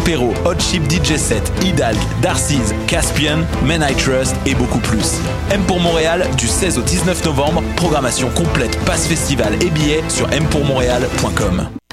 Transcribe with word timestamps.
Perrault, 0.00 0.34
Hot 0.44 0.58
Chip 0.58 0.82
DJ 0.88 1.16
Set, 1.16 1.52
Hidalg, 1.62 1.96
Darcy's, 2.22 2.74
Caspian, 2.86 3.44
Men 3.64 3.82
I 3.88 3.94
Trust 3.94 4.34
et 4.46 4.54
beaucoup 4.54 4.80
plus. 4.80 5.20
M 5.50 5.62
pour 5.62 5.80
Montréal 5.80 6.26
du 6.36 6.46
16 6.46 6.78
au 6.78 6.82
19 6.82 7.24
novembre, 7.24 7.62
programmation 7.76 8.28
complète, 8.30 8.78
passe 8.84 9.06
festival 9.06 9.54
et 9.62 9.70
billets 9.70 10.02
sur 10.08 10.26
mpourmontréal.com. 10.28 11.68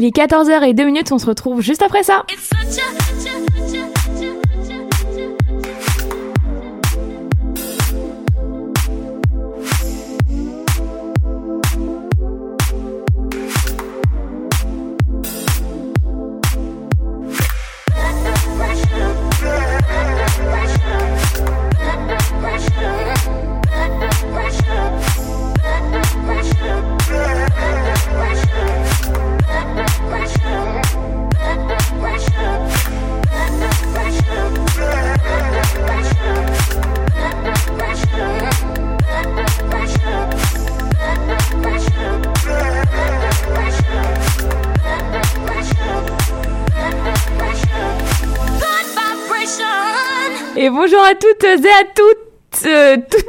Il 0.00 0.06
est 0.06 0.16
14h02 0.16 1.12
on 1.12 1.18
se 1.18 1.26
retrouve 1.26 1.60
juste 1.60 1.82
après 1.82 2.02
ça. 2.02 2.24
Et 2.32 2.36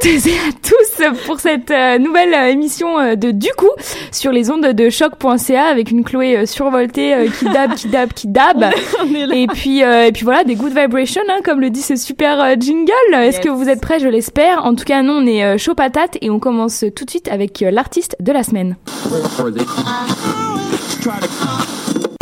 toutes 0.02 0.26
et 0.26 0.32
à 0.32 0.52
tous 0.60 1.04
pour 1.26 1.38
cette 1.38 1.70
euh, 1.70 1.96
nouvelle 1.98 2.34
euh, 2.34 2.48
émission 2.48 2.98
euh, 2.98 3.14
de 3.14 3.30
Du 3.30 3.50
coup 3.56 3.70
sur 4.10 4.32
les 4.32 4.50
ondes 4.50 4.66
de 4.66 4.90
choc.ca 4.90 5.64
avec 5.66 5.92
une 5.92 6.02
Chloé 6.02 6.44
survoltée 6.44 7.28
qui 7.38 7.44
dab, 7.44 7.74
qui 7.74 7.86
dab, 7.86 8.12
qui 8.12 8.26
dab. 8.26 8.64
Et 9.32 9.46
puis, 9.46 9.84
euh, 9.84 10.06
et 10.06 10.12
puis 10.12 10.24
voilà, 10.24 10.44
des 10.44 10.56
good 10.56 10.76
vibrations, 10.76 11.22
hein, 11.28 11.38
comme 11.44 11.60
le 11.60 11.70
dit 11.70 11.82
ce 11.82 11.96
super 11.96 12.58
jingle. 12.58 12.92
Est-ce 13.14 13.40
que 13.40 13.48
vous 13.48 13.68
êtes 13.68 13.80
prêts? 13.80 14.00
Je 14.00 14.08
l'espère. 14.08 14.64
En 14.64 14.74
tout 14.74 14.84
cas, 14.84 15.02
nous, 15.02 15.12
on 15.12 15.26
est 15.26 15.56
chaud 15.58 15.74
patate 15.74 16.18
et 16.20 16.30
on 16.30 16.38
commence 16.38 16.84
tout 16.94 17.04
de 17.04 17.10
suite 17.10 17.28
avec 17.28 17.60
l'artiste 17.60 18.16
de 18.20 18.32
la 18.32 18.42
semaine. 18.42 18.76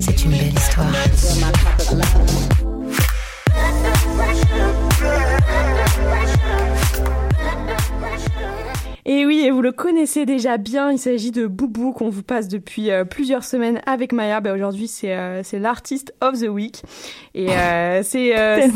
C'est 0.00 0.24
une 0.24 0.30
belle 0.30 0.52
histoire. 0.54 0.86
Et 9.06 9.24
oui, 9.26 9.40
et 9.40 9.50
vous 9.50 9.62
le 9.62 9.72
connaissez 9.72 10.26
déjà 10.26 10.58
bien, 10.58 10.92
il 10.92 10.98
s'agit 10.98 11.30
de 11.30 11.46
Boubou 11.46 11.92
qu'on 11.92 12.10
vous 12.10 12.22
passe 12.22 12.48
depuis 12.48 12.90
euh, 12.90 13.04
plusieurs 13.04 13.44
semaines 13.44 13.80
avec 13.86 14.12
Maya. 14.12 14.40
Bah, 14.40 14.52
Aujourd'hui, 14.52 14.88
c'est 14.88 15.14
euh, 15.14 15.42
c'est 15.42 15.58
l'artiste 15.58 16.14
of 16.20 16.38
the 16.40 16.48
week. 16.48 16.82
Et 17.34 17.50
euh, 17.50 18.02
c'est 18.04 18.38
euh, 18.38 18.66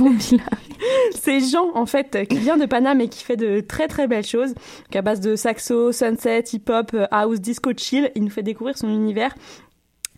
c'est 1.14 1.40
Jean, 1.40 1.70
en 1.74 1.86
fait, 1.86 2.26
qui 2.28 2.38
vient 2.38 2.56
de 2.56 2.66
Paname 2.66 3.00
et 3.00 3.08
qui 3.08 3.24
fait 3.24 3.36
de 3.36 3.60
très 3.60 3.88
très 3.88 4.06
belles 4.06 4.26
choses. 4.26 4.54
Donc, 4.54 4.96
à 4.96 5.02
base 5.02 5.20
de 5.20 5.36
saxo, 5.36 5.92
sunset, 5.92 6.44
hip-hop, 6.52 6.92
euh, 6.94 7.06
house, 7.10 7.40
disco, 7.40 7.72
chill, 7.76 8.10
il 8.14 8.24
nous 8.24 8.30
fait 8.30 8.42
découvrir 8.42 8.76
son 8.76 8.88
univers 8.88 9.34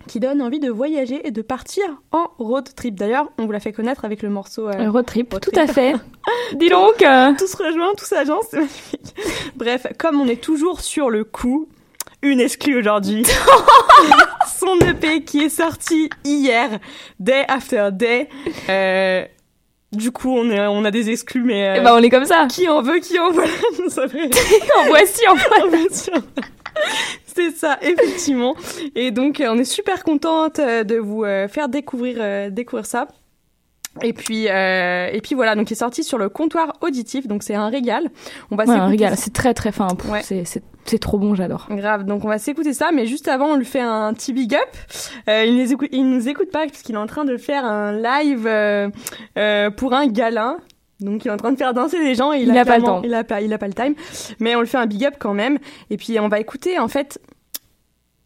qui 0.06 0.20
donne 0.20 0.40
envie 0.42 0.60
de 0.60 0.70
voyager 0.70 1.26
et 1.26 1.30
de 1.30 1.42
partir 1.42 1.84
en 2.12 2.28
road 2.38 2.68
trip. 2.76 2.94
D'ailleurs, 2.94 3.30
on 3.38 3.46
vous 3.46 3.52
l'a 3.52 3.60
fait 3.60 3.72
connaître 3.72 4.04
avec 4.04 4.22
le 4.22 4.30
morceau... 4.30 4.68
euh, 4.68 4.90
road 4.90 5.06
trip, 5.06 5.32
Road 5.32 5.42
tout 5.42 5.58
à 5.58 5.66
fait. 5.66 5.94
Dis 6.54 6.68
donc. 6.68 7.02
euh, 7.02 7.32
tous 7.38 7.54
rejoints, 7.54 7.92
tous 7.96 8.12
agents, 8.12 8.40
c'est 8.50 8.58
magnifique. 8.58 9.14
Bref, 9.56 9.86
comme 9.98 10.20
on 10.20 10.26
est 10.28 10.40
toujours 10.42 10.80
sur 10.80 11.10
le 11.10 11.24
coup, 11.24 11.68
une 12.22 12.40
exclue 12.40 12.78
aujourd'hui. 12.78 13.24
Son 14.58 14.78
EP 14.86 15.22
qui 15.24 15.44
est 15.44 15.48
sorti 15.48 16.08
hier, 16.24 16.78
day 17.20 17.44
after 17.48 17.88
day. 17.92 18.28
Euh, 18.68 19.24
du 19.92 20.10
coup, 20.10 20.30
on, 20.30 20.50
est, 20.50 20.66
on 20.66 20.84
a 20.84 20.90
des 20.90 21.10
exclus, 21.10 21.42
mais 21.44 21.68
euh, 21.68 21.74
eh 21.78 21.80
ben, 21.80 21.94
on 21.94 22.02
est 22.02 22.10
comme 22.10 22.24
ça. 22.24 22.46
qui 22.50 22.68
en 22.68 22.82
veut, 22.82 22.98
qui 22.98 23.18
en 23.18 23.30
veut. 23.30 23.44
En 24.78 24.86
voici, 24.88 25.22
en 25.28 25.34
voici. 25.68 26.10
C'est 27.26 27.50
ça, 27.50 27.78
effectivement. 27.82 28.54
Et 28.94 29.10
donc, 29.10 29.40
euh, 29.40 29.48
on 29.50 29.58
est 29.58 29.64
super 29.64 30.04
contente 30.04 30.58
euh, 30.58 30.84
de 30.84 30.96
vous 30.96 31.24
euh, 31.24 31.48
faire 31.48 31.68
découvrir, 31.68 32.50
découvrir 32.50 32.86
ça. 32.86 33.08
Et 34.02 34.12
puis, 34.12 34.48
euh, 34.48 35.08
et 35.12 35.20
puis 35.20 35.34
voilà, 35.34 35.54
donc 35.54 35.70
il 35.70 35.72
est 35.72 35.76
sorti 35.76 36.04
sur 36.04 36.18
le 36.18 36.28
comptoir 36.28 36.74
auditif, 36.80 37.26
donc 37.26 37.42
c'est 37.42 37.54
un 37.54 37.68
régal. 37.68 38.10
On 38.50 38.56
va 38.56 38.64
Ouais, 38.64 38.74
un 38.74 38.86
régal, 38.86 39.14
c'est 39.16 39.32
très 39.32 39.54
très 39.54 39.72
fin. 39.72 39.88
Ouais. 40.10 40.22
C'est 40.22 40.98
trop 40.98 41.18
bon, 41.18 41.34
j'adore. 41.34 41.66
Grave, 41.70 42.04
donc 42.04 42.24
on 42.24 42.28
va 42.28 42.38
s'écouter 42.38 42.72
ça, 42.72 42.90
mais 42.92 43.06
juste 43.06 43.28
avant, 43.28 43.46
on 43.46 43.56
lui 43.56 43.64
fait 43.64 43.80
un 43.80 44.12
petit 44.14 44.32
big 44.32 44.54
up. 44.54 44.60
Euh, 45.28 45.44
il, 45.44 45.56
nous 45.56 45.72
écoute, 45.72 45.88
il 45.92 46.08
nous 46.08 46.28
écoute 46.28 46.50
pas 46.50 46.66
parce 46.66 46.82
qu'il 46.82 46.94
est 46.94 46.98
en 46.98 47.06
train 47.06 47.24
de 47.24 47.36
faire 47.36 47.64
un 47.64 47.92
live 47.92 48.46
euh, 48.46 49.70
pour 49.70 49.94
un 49.94 50.06
galin. 50.06 50.58
Donc 51.00 51.24
il 51.24 51.28
est 51.28 51.30
en 51.30 51.36
train 51.36 51.52
de 51.52 51.58
faire 51.58 51.74
danser 51.74 51.98
les 52.02 52.14
gens 52.14 52.32
et 52.32 52.38
il, 52.40 52.48
Il 52.48 52.58
a 52.58 52.64
pas 52.64 52.78
le 52.78 52.84
temps. 52.84 53.02
Il 53.04 53.12
a 53.14 53.22
pas, 53.24 53.40
il 53.42 53.52
a 53.52 53.58
pas 53.58 53.68
le 53.68 53.74
time. 53.74 53.94
Mais 54.40 54.56
on 54.56 54.60
le 54.60 54.66
fait 54.66 54.78
un 54.78 54.86
big 54.86 55.04
up 55.04 55.14
quand 55.18 55.34
même. 55.34 55.58
Et 55.90 55.96
puis 55.96 56.18
on 56.20 56.28
va 56.28 56.40
écouter 56.40 56.78
en 56.78 56.88
fait. 56.88 57.20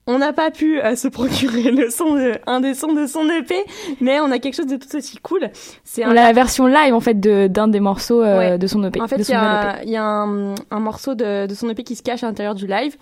On 0.06 0.18
n'a 0.18 0.32
pas 0.32 0.50
pu 0.50 0.80
euh, 0.80 0.96
se 0.96 1.06
procurer 1.08 1.70
le 1.70 1.88
son 1.90 2.14
de, 2.14 2.32
un 2.46 2.60
des 2.60 2.74
sons 2.74 2.92
de 2.94 3.06
son 3.06 3.28
EP, 3.28 3.54
mais 4.00 4.18
on 4.18 4.30
a 4.32 4.38
quelque 4.40 4.54
chose 4.54 4.66
de 4.66 4.76
tout 4.76 4.96
aussi 4.96 5.18
cool. 5.18 5.50
C'est 5.84 6.04
On 6.04 6.08
un 6.08 6.12
a 6.12 6.14
la 6.14 6.32
version 6.32 6.66
live 6.66 6.94
en 6.94 7.00
fait 7.00 7.20
de- 7.20 7.46
d'un 7.48 7.68
des 7.68 7.78
morceaux 7.80 8.22
euh, 8.22 8.38
Ouais. 8.38 8.58
de 8.58 8.66
son 8.66 8.82
EP. 8.82 9.00
en 9.00 9.06
fait, 9.06 9.18
de 9.18 9.22
il 9.22 9.30
y 9.30 9.34
a, 9.34 9.82
il 9.84 9.90
y 9.90 9.96
a 9.96 10.02
un, 10.02 10.54
un 10.70 10.80
morceau 10.80 11.14
de, 11.14 11.46
de 11.46 11.54
son 11.54 11.68
EP 11.68 11.84
qui 11.84 11.94
se 11.94 12.02
cache 12.02 12.24
à 12.24 12.26
l'intérieur 12.26 12.54
du 12.56 12.66
live. 12.66 12.96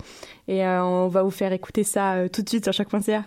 Et 0.49 0.67
euh, 0.67 0.83
on 0.85 1.09
va 1.09 1.23
vous 1.23 1.31
faire 1.31 1.53
écouter 1.53 1.83
ça 1.85 2.17
tout 2.33 2.43
de 2.43 2.49
suite 2.49 2.65
sur 2.65 2.73
choc.ca. 2.75 3.19
Et 3.21 3.23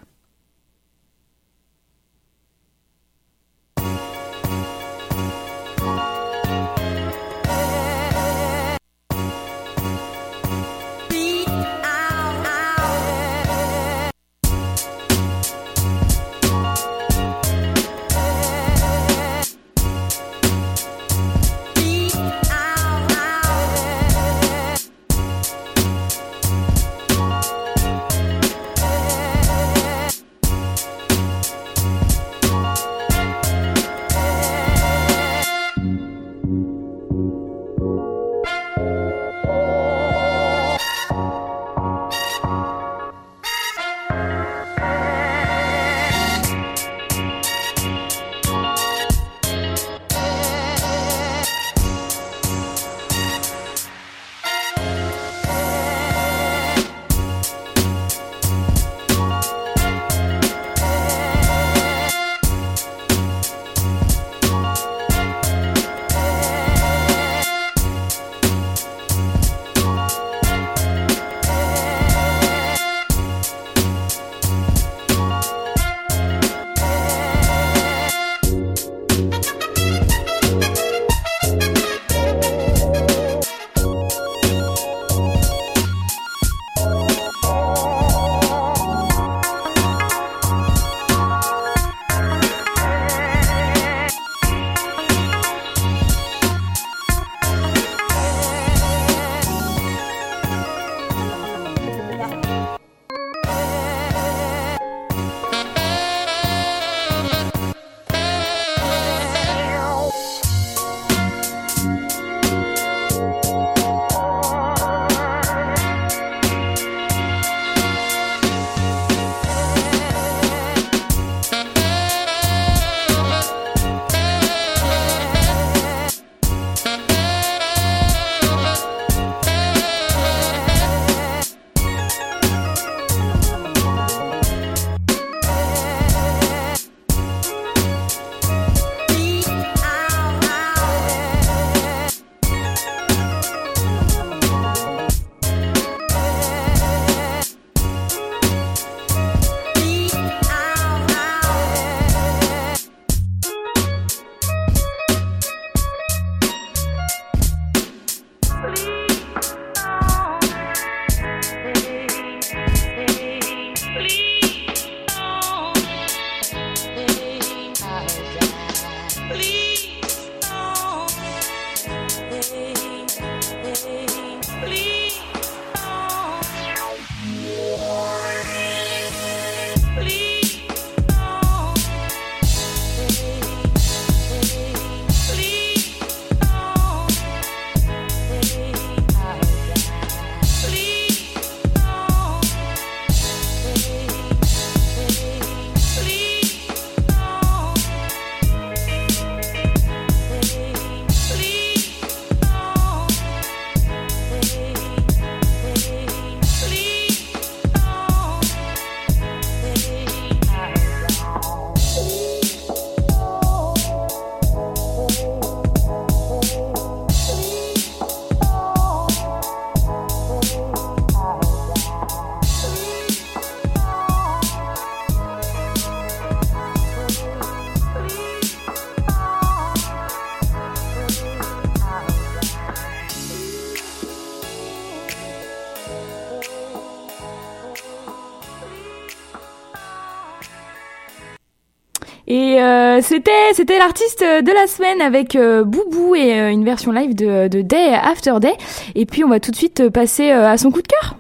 c'était 243.54 243.78
l'artiste 243.78 244.22
de 244.22 244.54
la 244.54 244.68
semaine 244.68 245.02
avec 245.02 245.36
euh, 245.36 245.66
Boubou 245.66 246.16
et 246.16 246.40
euh, 246.40 246.50
une 246.50 246.64
version 246.64 246.94
live 246.94 247.14
de, 247.14 247.62
Day 247.62 247.94
After 247.94 248.36
Day. 248.40 248.54
Et 248.96 249.06
puis 249.06 249.26
on 249.26 249.28
va 249.28 249.42
tout 249.42 249.52
de 249.52 249.56
suite 249.58 249.90
passer 249.90 250.32
euh, 250.32 250.50
à 250.50 250.58
son 250.58 250.72
coup 250.72 250.82
de 250.82 250.88
cœur. 250.88 251.18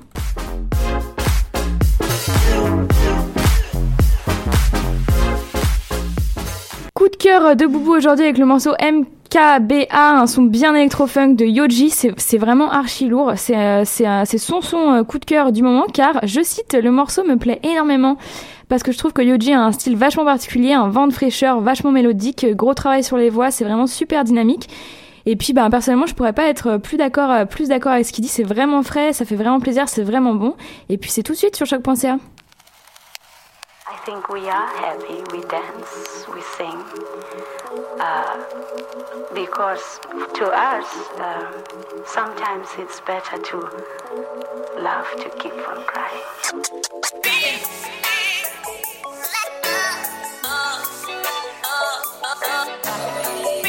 Coup 6.93 7.09
de 7.09 7.15
cœur 7.17 7.55
de 7.57 7.65
Boubou 7.65 7.93
aujourd'hui 7.95 8.25
avec 8.25 8.37
le 8.37 8.45
morceau 8.45 8.71
MKBA, 8.79 9.87
un 9.91 10.27
son 10.27 10.43
bien 10.43 10.75
électro-funk 10.75 11.33
de 11.33 11.45
Yoji. 11.45 11.89
C'est 11.89 12.37
vraiment 12.37 12.69
archi 12.71 13.07
lourd. 13.07 13.33
C'est 13.37 13.57
euh, 13.57 13.83
son 14.25 14.61
son 14.61 14.93
euh, 14.93 15.03
coup 15.03 15.17
de 15.17 15.25
cœur 15.25 15.51
du 15.51 15.63
moment 15.63 15.85
car, 15.91 16.19
je 16.23 16.41
cite, 16.41 16.73
le 16.75 16.91
morceau 16.91 17.23
me 17.23 17.37
plaît 17.37 17.59
énormément 17.63 18.17
parce 18.71 18.83
que 18.83 18.93
je 18.93 18.97
trouve 18.97 19.11
que 19.11 19.21
Yoji 19.21 19.51
a 19.51 19.59
un 19.59 19.73
style 19.73 19.97
vachement 19.97 20.23
particulier, 20.23 20.71
un 20.71 20.87
vent 20.87 21.05
de 21.05 21.11
fraîcheur 21.11 21.59
vachement 21.59 21.91
mélodique, 21.91 22.45
gros 22.55 22.73
travail 22.73 23.03
sur 23.03 23.17
les 23.17 23.29
voix, 23.29 23.51
c'est 23.51 23.65
vraiment 23.65 23.85
super 23.85 24.23
dynamique. 24.23 24.69
Et 25.25 25.35
puis, 25.35 25.51
ben, 25.51 25.69
personnellement, 25.69 26.05
je 26.05 26.15
pourrais 26.15 26.31
pas 26.31 26.45
être 26.45 26.77
plus 26.77 26.95
d'accord, 26.95 27.29
euh, 27.31 27.43
plus 27.43 27.67
d'accord 27.67 27.91
avec 27.91 28.05
ce 28.05 28.13
qu'il 28.13 28.23
dit. 28.23 28.29
C'est 28.29 28.45
vraiment 28.45 28.81
frais, 28.81 29.11
ça 29.11 29.25
fait 29.25 29.35
vraiment 29.35 29.59
plaisir, 29.59 29.89
c'est 29.89 30.03
vraiment 30.03 30.35
bon. 30.35 30.55
Et 30.87 30.97
puis, 30.97 31.11
c'est 31.11 31.21
tout 31.21 31.33
de 31.33 31.37
suite 31.37 31.57
sur 31.57 31.65
choc.ca. 31.65 32.15
I 32.15 33.97
think 34.05 34.29
we 34.29 34.47
are 34.47 34.69
happy, 34.79 35.21
we 35.33 35.41
dance, 35.49 36.25
we 36.33 36.41
sing. 36.41 36.79
Uh, 37.99 38.37
because 39.35 39.99
to 40.33 40.45
us, 40.45 40.85
sometimes 42.05 42.67
it's 42.79 43.01
better 43.01 43.37
to 43.37 43.57
laugh 44.81 45.13
to 45.17 45.29
keep 45.37 45.51
from 45.59 45.83
crying. 45.83 46.23
Oh, 52.33 53.43
love. 53.43 53.60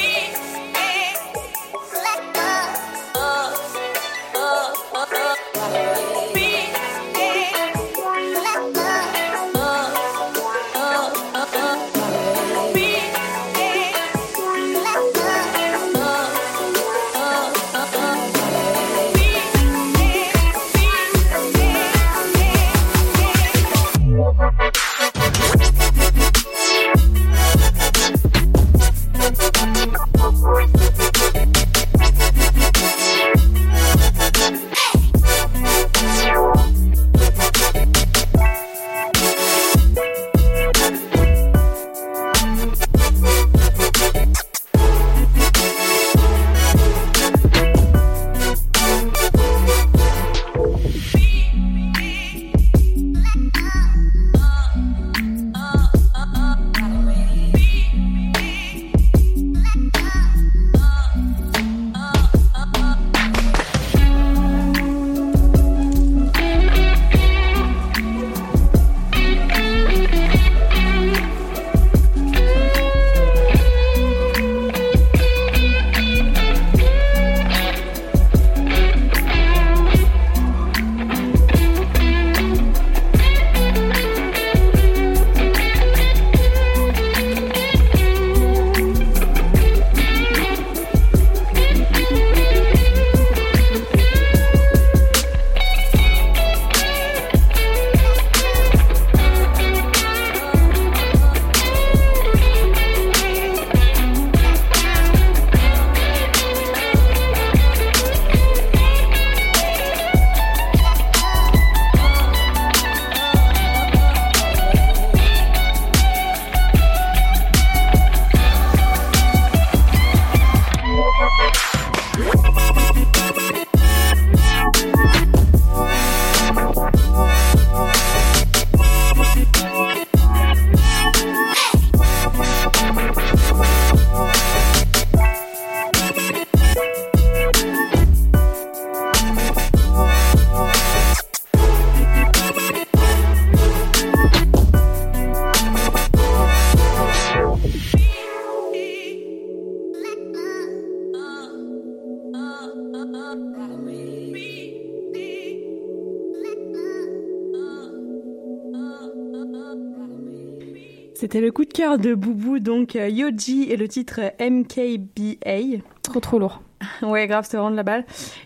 C'était 161.33 161.47
le 161.47 161.51
coup 161.51 161.65
de 161.65 161.73
cœur 161.73 161.97
de 161.97 162.15
Boubou, 162.15 162.59
donc 162.59 162.95
euh, 162.95 163.09
Yoji 163.09 163.73
et 163.73 163.79
le 163.79 163.89
titre 163.89 164.21
euh, 164.21 164.51
MKBA. 164.51 165.83
Trop 166.03 166.21
trop 166.21 166.39
lourd. 166.39 166.61
Ouais, 167.03 167.27
grave, 167.27 167.49
vraiment 167.51 167.71
de 167.71 167.77
la 167.77 167.83
balle. 167.83 168.05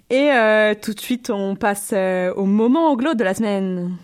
Et 0.08 0.30
euh, 0.30 0.72
tout 0.80 0.94
de 0.94 1.00
suite, 1.00 1.30
on 1.30 1.56
passe 1.56 1.90
euh, 1.92 2.32
au 2.34 2.44
moment 2.44 2.92
anglo 2.92 3.14
de 3.14 3.24
la 3.24 3.34
semaine. 3.34 3.96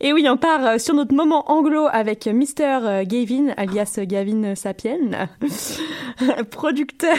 Et 0.00 0.14
oui, 0.14 0.26
on 0.26 0.38
part 0.38 0.80
sur 0.80 0.94
notre 0.94 1.14
moment 1.14 1.52
anglo 1.52 1.86
avec 1.92 2.26
Mr. 2.26 3.04
Gavin, 3.04 3.52
alias 3.58 3.98
Gavin 4.04 4.54
Sapien, 4.54 5.28
producteur, 6.50 7.16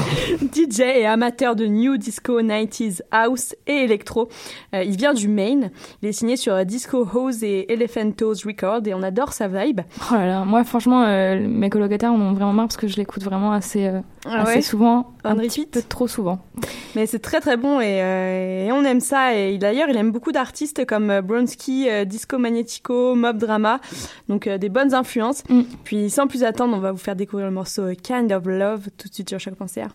DJ 0.52 0.80
et 0.80 1.06
amateur 1.06 1.56
de 1.56 1.66
New 1.66 1.96
Disco 1.96 2.40
90s 2.40 3.02
House 3.10 3.54
et 3.66 3.84
Electro. 3.84 4.28
Euh, 4.74 4.82
il 4.82 4.96
vient 4.96 5.14
du 5.14 5.28
Maine. 5.28 5.70
Il 6.02 6.08
est 6.08 6.12
signé 6.12 6.36
sur 6.36 6.54
euh, 6.54 6.64
Disco 6.64 7.06
House 7.12 7.42
et 7.42 7.72
Elephant 7.72 8.10
Toes 8.12 8.34
Records 8.44 8.86
et 8.86 8.94
on 8.94 9.02
adore 9.02 9.32
sa 9.32 9.48
vibe. 9.48 9.80
Oh 10.10 10.14
là 10.14 10.26
là, 10.26 10.44
moi 10.44 10.64
franchement, 10.64 11.04
euh, 11.04 11.40
mes 11.40 11.70
colocataires 11.70 12.12
en 12.12 12.20
ont 12.20 12.32
vraiment 12.32 12.52
marre 12.52 12.66
parce 12.66 12.76
que 12.76 12.88
je 12.88 12.96
l'écoute 12.96 13.22
vraiment 13.22 13.52
assez, 13.52 13.86
euh, 13.86 14.00
Ah 14.26 14.42
assez 14.42 14.56
ouais? 14.56 14.62
souvent, 14.62 15.12
On 15.24 15.30
un 15.30 15.36
petit 15.36 15.66
peu 15.66 15.82
trop 15.82 16.08
souvent. 16.08 16.40
Mais 16.96 17.06
c'est 17.06 17.20
très 17.20 17.40
très 17.40 17.56
bon 17.56 17.80
et, 17.80 18.66
et 18.66 18.72
on 18.72 18.82
aime 18.84 19.00
ça. 19.00 19.34
Et 19.36 19.58
d'ailleurs, 19.58 19.88
il 19.88 19.96
aime 19.96 20.10
beaucoup 20.10 20.32
d'artistes 20.32 20.84
comme 20.86 21.20
Bronski, 21.20 21.86
Disco 22.06 22.36
Magnetico, 22.38 23.14
Mob 23.14 23.38
Drama. 23.38 23.80
Donc 24.28 24.48
des 24.48 24.68
bonnes 24.68 24.92
influences. 24.94 25.44
Mm. 25.48 25.62
Puis 25.84 26.10
sans 26.10 26.26
plus 26.26 26.42
attendre, 26.42 26.76
on 26.76 26.80
va 26.80 26.92
vous 26.92 26.98
faire 26.98 27.16
découvrir 27.16 27.46
le 27.46 27.54
morceau 27.54 27.84
Kind 28.02 28.32
of 28.32 28.39
Love 28.48 28.88
tout 28.96 29.08
de 29.08 29.14
suite 29.14 29.28
sur 29.28 29.40
chaque 29.40 29.56
concert. 29.56 29.94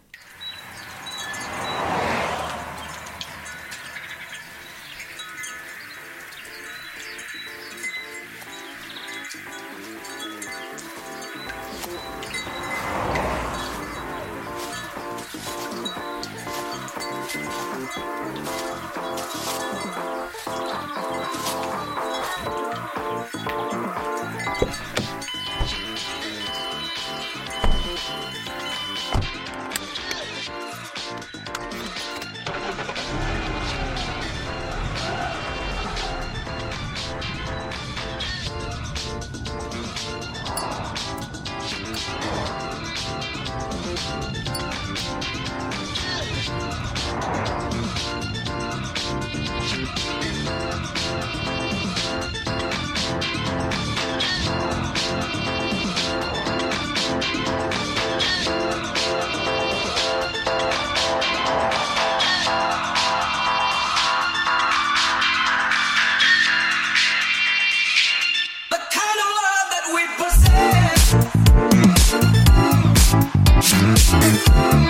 Vous 74.36 74.85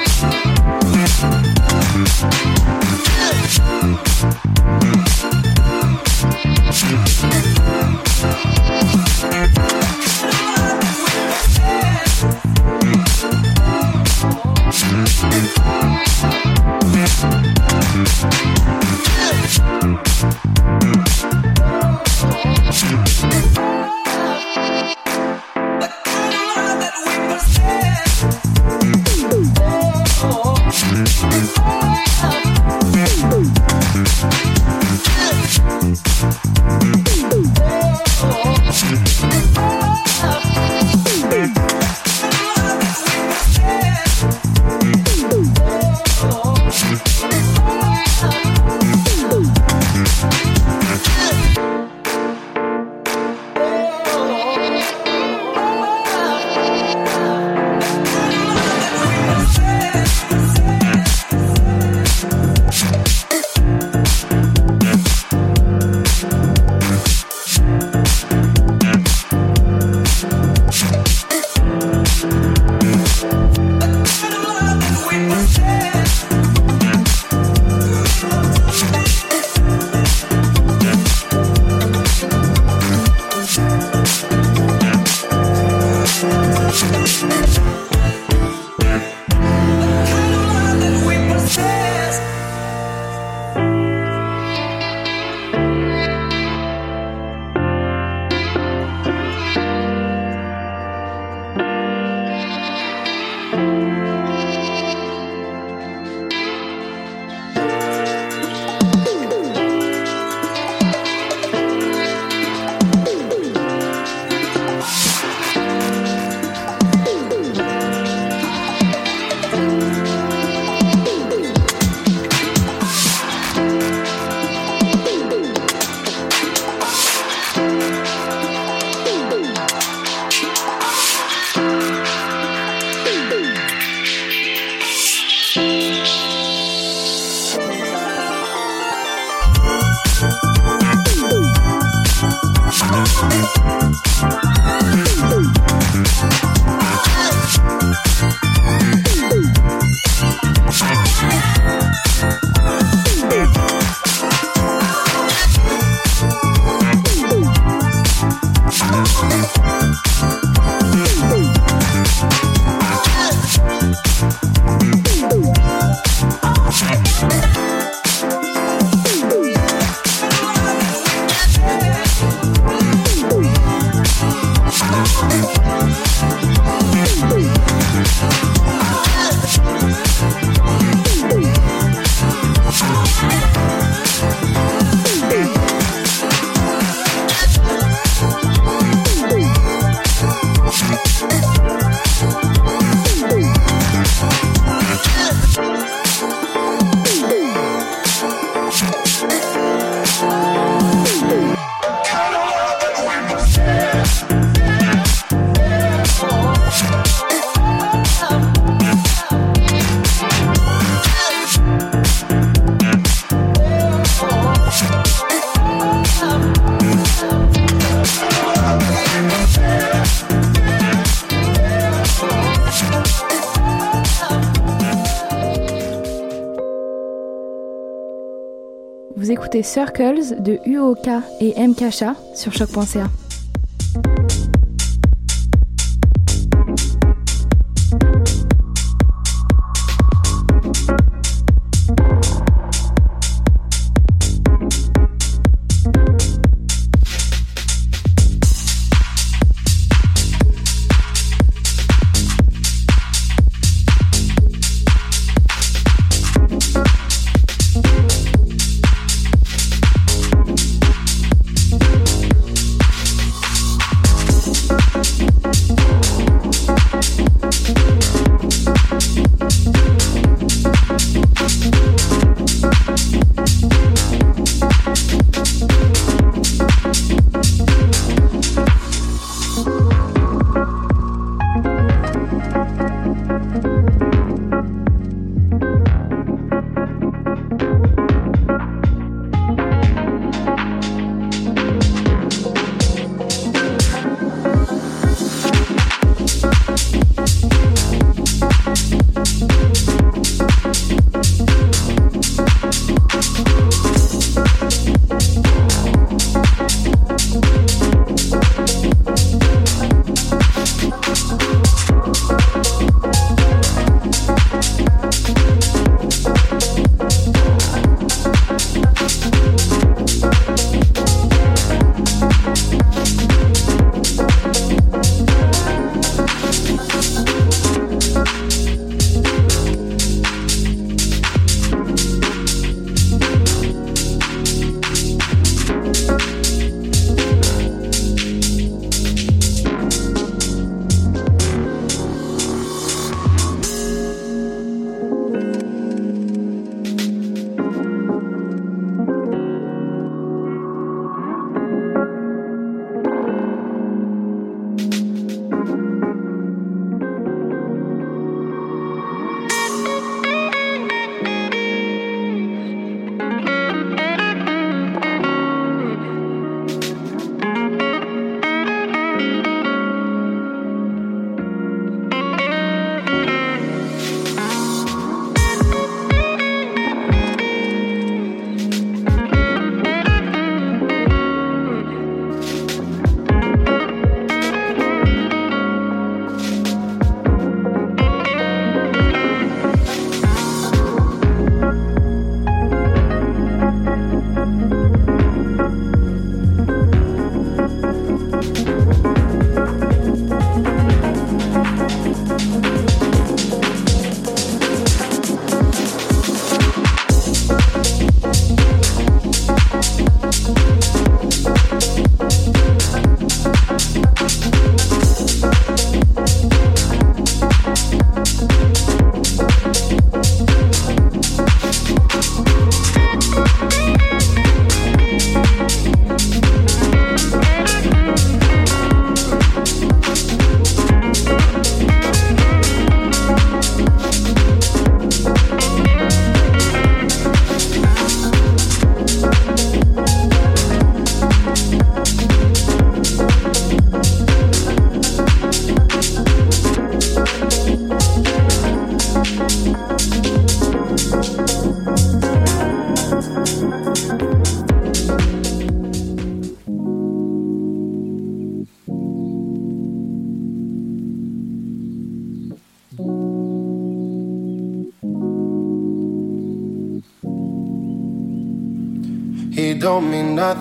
écoutez 229.35 229.63
Circles 229.63 230.41
de 230.41 230.59
UOK 230.65 231.09
et 231.41 231.53
MKSha 231.67 232.15
sur 232.35 232.53
choc.ca. 232.53 233.24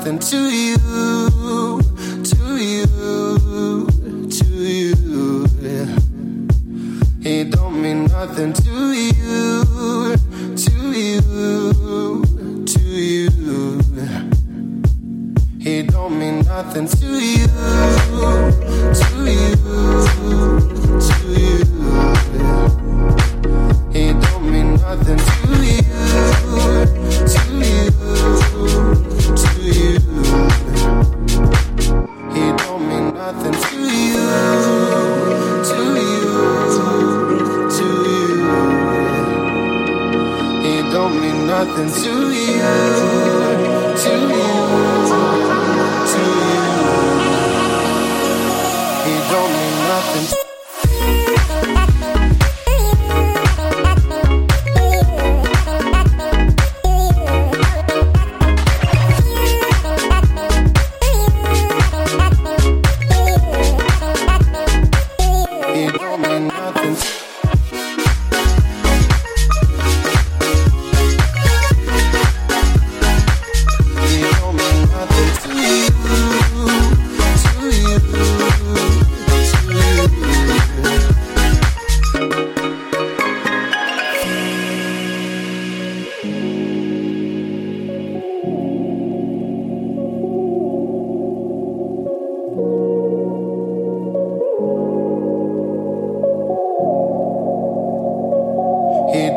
nothing 0.04 0.18
to 0.18 0.50
you, 0.50 1.13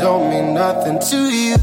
don't 0.07 0.29
mean 0.29 0.53
nothing 0.53 0.97
to 0.99 1.17
you, 1.29 1.57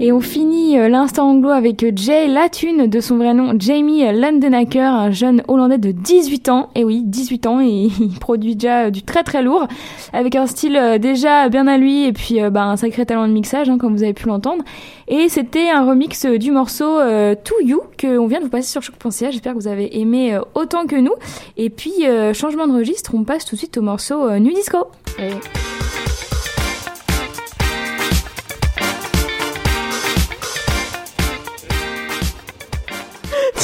Et 0.00 0.12
on 0.12 0.20
finit 0.20 0.53
euh, 0.78 0.88
l'instant 0.88 1.28
anglo 1.30 1.50
avec 1.50 1.82
euh, 1.82 1.92
Jay 1.94 2.28
Latune, 2.28 2.86
de 2.86 3.00
son 3.00 3.16
vrai 3.16 3.34
nom 3.34 3.54
Jamie 3.58 4.04
Landenacker, 4.12 4.92
un 4.92 5.10
jeune 5.10 5.42
Hollandais 5.48 5.78
de 5.78 5.90
18 5.90 6.48
ans. 6.48 6.70
Et 6.74 6.84
oui, 6.84 7.02
18 7.04 7.46
ans, 7.46 7.60
et 7.60 7.66
il 8.00 8.18
produit 8.18 8.54
déjà 8.54 8.84
euh, 8.84 8.90
du 8.90 9.02
très 9.02 9.22
très 9.22 9.42
lourd, 9.42 9.66
avec 10.12 10.36
un 10.36 10.46
style 10.46 10.98
déjà 11.00 11.48
bien 11.48 11.66
à 11.66 11.76
lui, 11.76 12.04
et 12.04 12.12
puis 12.12 12.38
bah, 12.50 12.64
un 12.64 12.76
sacré 12.76 13.06
talent 13.06 13.26
de 13.26 13.32
mixage, 13.32 13.68
hein, 13.68 13.78
comme 13.78 13.96
vous 13.96 14.02
avez 14.02 14.14
pu 14.14 14.28
l'entendre. 14.28 14.64
Et 15.08 15.28
c'était 15.28 15.70
un 15.70 15.84
remix 15.84 16.24
du 16.26 16.50
morceau 16.50 16.98
To 17.44 17.54
You, 17.62 17.82
qu'on 18.00 18.26
vient 18.26 18.38
de 18.38 18.44
vous 18.44 18.50
passer 18.50 18.70
sur 18.70 18.82
choc.ca. 18.82 19.30
J'espère 19.30 19.52
que 19.52 19.58
vous 19.58 19.68
avez 19.68 19.98
aimé 19.98 20.38
autant 20.54 20.86
que 20.86 20.96
nous. 20.96 21.14
Et 21.56 21.70
puis, 21.70 21.92
changement 22.32 22.66
de 22.66 22.72
registre, 22.72 23.12
on 23.14 23.24
passe 23.24 23.44
tout 23.44 23.54
de 23.54 23.58
suite 23.58 23.76
au 23.76 23.82
morceau 23.82 24.28
euh, 24.28 24.38
New 24.38 24.52
Disco. 24.52 24.78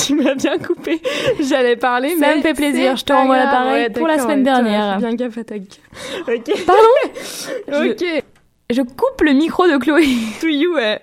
Tu 0.06 0.14
m'as 0.14 0.34
bien 0.34 0.58
coupé. 0.58 1.00
J'allais 1.40 1.76
parler, 1.76 2.10
Ça 2.10 2.16
mais 2.20 2.36
me 2.36 2.42
fait 2.42 2.54
plaisir. 2.54 2.96
Je 2.96 3.04
te 3.04 3.12
renvoie 3.12 3.38
l'appareil 3.38 3.84
Ouais, 3.84 3.90
pour 3.90 4.06
la 4.06 4.18
semaine 4.18 4.38
ouais, 4.38 4.44
dernière. 4.44 4.98
Bien 4.98 5.14
gaffe 5.14 5.38
à 5.38 5.44
ta. 5.44 5.54
Ok. 5.56 6.64
Pardon 6.66 7.88
Ok. 7.90 8.24
Je 8.70 8.82
coupe 8.82 9.20
le 9.22 9.32
micro 9.32 9.66
de 9.66 9.76
Chloé. 9.78 10.06
To 10.40 10.46
you, 10.46 10.74
ouais. 10.74 11.00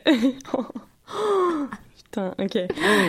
Putain, 1.98 2.34
ok. 2.40 2.58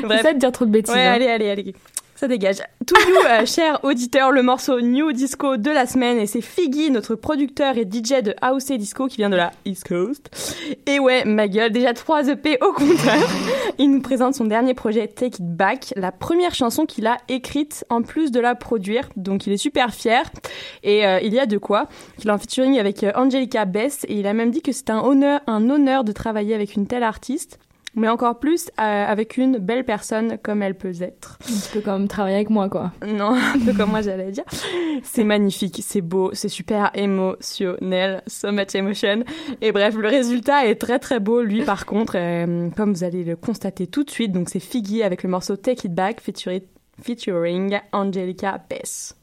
Bref. 0.03 0.23
ça 0.23 0.33
de 0.33 0.39
dire 0.39 0.53
trop 0.53 0.65
de 0.65 0.71
bêtises. 0.71 0.95
Ouais, 0.95 1.01
hein. 1.01 1.13
allez, 1.13 1.29
allez, 1.29 1.51
allez. 1.51 1.75
Ça 2.19 2.27
dégage. 2.27 2.57
To 2.85 2.97
you, 3.09 3.17
euh, 3.29 3.47
cher 3.47 3.79
auditeur, 3.85 4.33
le 4.33 4.43
morceau 4.43 4.81
New 4.81 5.13
Disco 5.13 5.57
de 5.57 5.71
la 5.71 5.87
semaine. 5.87 6.19
Et 6.19 6.27
c'est 6.27 6.41
Figgy, 6.41 6.91
notre 6.91 7.15
producteur 7.15 7.79
et 7.79 7.83
DJ 7.83 8.25
de 8.25 8.35
House 8.43 8.71
et 8.71 8.77
Disco 8.77 9.07
qui 9.07 9.19
vient 9.19 9.31
de 9.31 9.37
la 9.37 9.53
East 9.65 9.87
Coast. 9.87 10.29
Et 10.87 10.99
ouais, 10.99 11.25
ma 11.25 11.47
gueule, 11.47 11.71
déjà 11.71 11.95
3 11.95 12.27
EP 12.31 12.59
au 12.61 12.73
compteur. 12.73 13.15
Il 13.79 13.93
nous 13.93 14.01
présente 14.01 14.35
son 14.35 14.47
dernier 14.47 14.75
projet 14.75 15.07
Take 15.07 15.37
It 15.37 15.57
Back, 15.57 15.93
la 15.95 16.11
première 16.11 16.57
chanson 16.57 16.87
qu'il 16.87 17.07
a 17.07 17.19
écrite 17.29 17.85
en 17.89 18.03
plus 18.03 18.33
de 18.33 18.41
la 18.41 18.57
produire. 18.57 19.09
Donc 19.15 19.47
il 19.47 19.53
est 19.53 19.57
super 19.57 19.95
fier. 19.95 20.29
Et 20.83 21.07
euh, 21.07 21.21
il 21.23 21.33
y 21.33 21.39
a 21.39 21.47
de 21.47 21.57
quoi. 21.57 21.87
Il 22.19 22.27
est 22.27 22.33
en 22.33 22.39
featuring 22.39 22.81
avec 22.81 23.05
euh, 23.05 23.13
Angelica 23.15 23.65
Bess 23.65 24.05
et 24.09 24.19
il 24.19 24.27
a 24.27 24.33
même 24.33 24.51
dit 24.51 24.61
que 24.61 24.73
c'était 24.73 24.91
un 24.91 25.05
honneur, 25.05 25.39
un 25.47 25.71
honneur 25.71 26.03
de 26.03 26.11
travailler 26.11 26.57
avec 26.57 26.75
une 26.75 26.89
telle 26.89 27.05
artiste. 27.05 27.61
Mais 27.99 28.09
encore 28.09 28.39
plus 28.39 28.69
euh, 28.79 29.07
avec 29.07 29.37
une 29.37 29.59
belle 29.59 29.85
personne 29.85 30.39
comme 30.43 30.63
elle 30.63 30.77
peut 30.77 30.95
être. 31.01 31.39
Un 31.43 31.59
petit 31.59 31.71
peu 31.73 31.81
comme 31.81 32.09
travailler 32.09 32.37
avec 32.37 32.51
moi, 32.51 32.69
quoi. 32.69 32.93
Non, 33.07 33.35
un 33.55 33.59
peu 33.59 33.73
comme 33.73 33.91
moi 33.91 34.03
j'allais 34.03 34.31
dire. 34.31 34.45
C'est 35.03 35.25
magnifique, 35.25 35.81
c'est 35.83 36.01
beau, 36.01 36.31
c'est 36.33 36.49
super 36.49 36.91
émotionnel, 36.95 38.23
so 38.27 38.53
much 38.53 38.75
emotion. 38.75 39.25
Et 39.61 39.73
bref, 39.73 39.95
le 39.95 40.09
résultat 40.09 40.67
est 40.67 40.77
très 40.77 40.99
très 40.99 41.21
beau. 41.21 41.43
Lui, 41.43 41.63
par 41.63 41.87
contre, 41.87 42.15
euh, 42.17 42.69
comme 42.77 42.93
vous 42.93 43.05
allez 43.05 43.25
le 43.25 43.37
constater 43.37 43.87
tout 43.87 44.05
de 44.05 44.11
suite, 44.11 44.33
donc 44.33 44.49
c'est 44.49 44.61
Figgy 44.61 45.03
avec 45.03 45.23
le 45.23 45.29
morceau 45.29 45.57
Take 45.57 45.87
It 45.87 45.95
Back 45.95 46.21
featuring, 46.21 46.63
featuring 47.03 47.79
Angelica 47.93 48.61
Bess. 48.69 49.15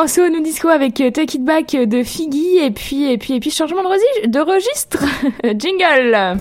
Morceau 0.00 0.28
Nous 0.28 0.40
Disco 0.40 0.68
avec 0.68 1.00
euh, 1.00 1.10
Take 1.10 1.38
It 1.38 1.44
Back 1.44 1.72
de 1.72 2.04
Figgy 2.04 2.58
et 2.58 2.70
puis 2.70 3.10
et 3.10 3.18
puis 3.18 3.34
et 3.34 3.40
puis 3.40 3.50
changement 3.50 3.82
de, 3.82 4.38
registre 4.38 5.04
jingle. 5.58 6.38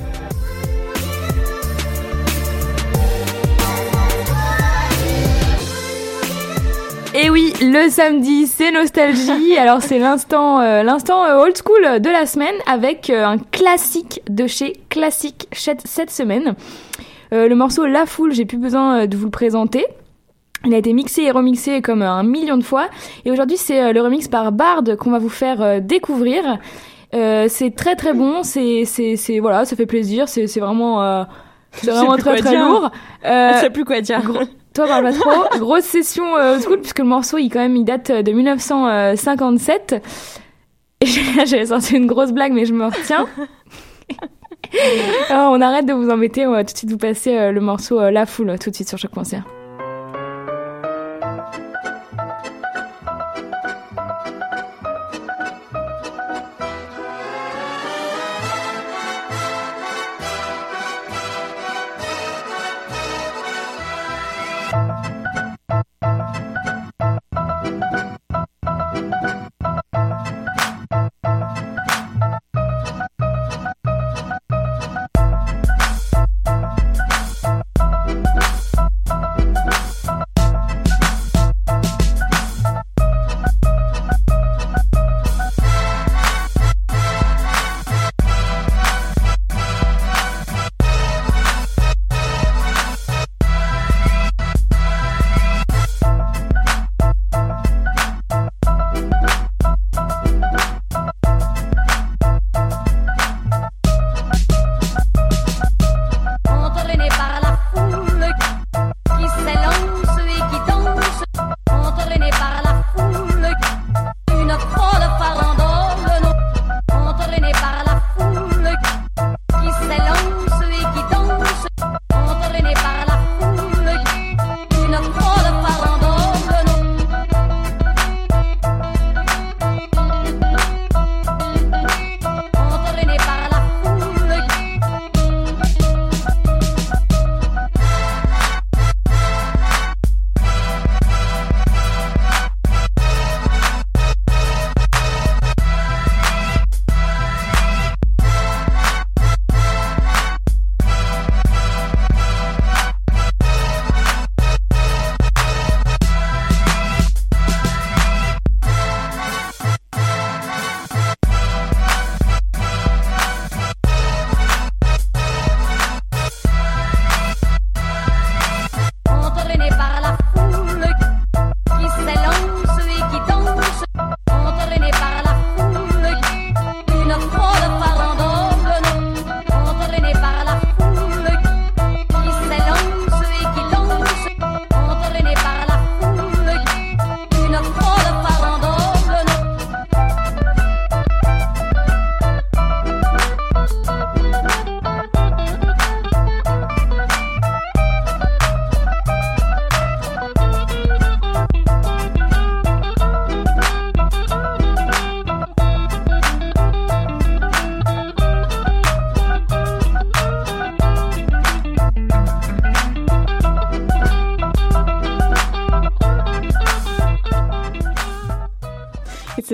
Et 7.15 7.31
oui, 7.31 7.51
le 7.59 7.89
samedi, 7.89 8.45
c'est 8.45 8.69
nostalgie. 8.69 9.57
Alors 9.57 9.81
c'est 9.81 9.97
l'instant, 9.97 10.59
euh, 10.59 10.83
l'instant 10.83 11.25
euh, 11.25 11.41
old 11.41 11.57
school 11.57 11.99
de 11.99 12.09
la 12.11 12.27
semaine 12.27 12.55
avec 12.67 13.09
euh, 13.09 13.25
un 13.25 13.39
classique 13.39 14.21
de 14.29 14.45
chez 14.45 14.73
Classique 14.89 15.47
cette 15.51 16.11
semaine. 16.11 16.55
Euh, 17.33 17.47
le 17.47 17.55
morceau 17.55 17.85
La 17.85 18.05
Foule, 18.05 18.33
j'ai 18.33 18.45
plus 18.45 18.57
besoin 18.57 19.01
euh, 19.01 19.07
de 19.07 19.17
vous 19.17 19.25
le 19.25 19.31
présenter. 19.31 19.85
Il 20.65 20.73
a 20.73 20.77
été 20.77 20.91
mixé 20.93 21.21
et 21.23 21.31
remixé 21.31 21.81
comme 21.81 22.01
euh, 22.01 22.09
un 22.09 22.23
million 22.23 22.57
de 22.57 22.63
fois. 22.63 22.87
Et 23.25 23.31
aujourd'hui, 23.31 23.57
c'est 23.57 23.81
euh, 23.81 23.93
le 23.93 24.01
remix 24.01 24.27
par 24.27 24.51
Bard 24.51 24.83
qu'on 24.99 25.11
va 25.11 25.19
vous 25.19 25.29
faire 25.29 25.61
euh, 25.61 25.79
découvrir. 25.79 26.57
Euh, 27.13 27.45
c'est 27.47 27.73
très 27.75 27.95
très 27.95 28.13
bon. 28.13 28.43
C'est 28.43 28.83
c'est 28.85 29.15
c'est 29.15 29.39
voilà, 29.39 29.65
ça 29.65 29.75
fait 29.75 29.85
plaisir. 29.85 30.27
C'est 30.27 30.47
c'est 30.47 30.59
vraiment 30.59 31.01
euh, 31.03 31.23
c'est 31.71 31.91
vraiment 31.91 32.17
très 32.17 32.37
très 32.37 32.49
dire. 32.49 32.65
lourre. 32.67 32.91
Je 33.23 33.57
sais 33.61 33.69
plus 33.69 33.85
quoi 33.85 34.01
dire. 34.01 34.21
gros- 34.23 34.43
toi 34.73 34.87
parle 34.87 35.03
pas 35.05 35.13
trop. 35.13 35.57
Grosse 35.59 35.83
session 35.85 36.35
euh, 36.35 36.59
school 36.59 36.79
puisque 36.79 36.99
le 36.99 37.05
morceau 37.05 37.37
il 37.37 37.49
quand 37.49 37.59
même 37.59 37.75
il 37.75 37.85
date 37.85 38.09
euh, 38.09 38.21
de 38.23 38.31
1957. 38.31 40.03
Et 41.01 41.05
j'ai- 41.05 41.45
j'avais 41.45 41.65
sorti 41.67 41.95
une 41.95 42.07
grosse 42.07 42.31
blague 42.31 42.51
mais 42.53 42.65
je 42.65 42.73
me 42.73 42.85
retiens. 42.85 43.25
Alors, 45.29 45.51
on 45.53 45.61
arrête 45.61 45.85
de 45.85 45.93
vous 45.93 46.09
embêter. 46.09 46.45
On 46.47 46.51
va 46.51 46.63
tout 46.65 46.73
de 46.73 46.77
suite 46.77 46.91
vous 46.91 46.97
passer 46.97 47.37
euh, 47.37 47.51
le 47.51 47.61
morceau 47.61 47.99
euh, 48.01 48.11
La 48.11 48.25
Foule 48.25 48.57
tout 48.59 48.69
de 48.71 48.75
suite 48.75 48.89
sur 48.89 48.97
chaque 48.97 49.11
concert. 49.11 49.43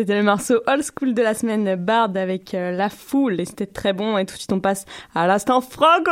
C'était 0.04 0.18
le 0.18 0.24
morceau 0.24 0.56
Old 0.68 0.84
School 0.84 1.14
de 1.14 1.22
la 1.22 1.34
semaine 1.34 1.76
Bard 1.76 2.10
avec 2.16 2.54
euh, 2.54 2.72
La 2.72 2.90
Foule 2.90 3.40
et 3.40 3.46
c'était 3.46 3.68
très 3.68 3.94
bon 3.94 4.18
et 4.18 4.26
tout 4.26 4.34
de 4.34 4.38
suite 4.38 4.52
on 4.52 4.60
passe 4.60 4.84
à 5.16 5.28
l'instant 5.28 5.62
Franco 5.62 6.12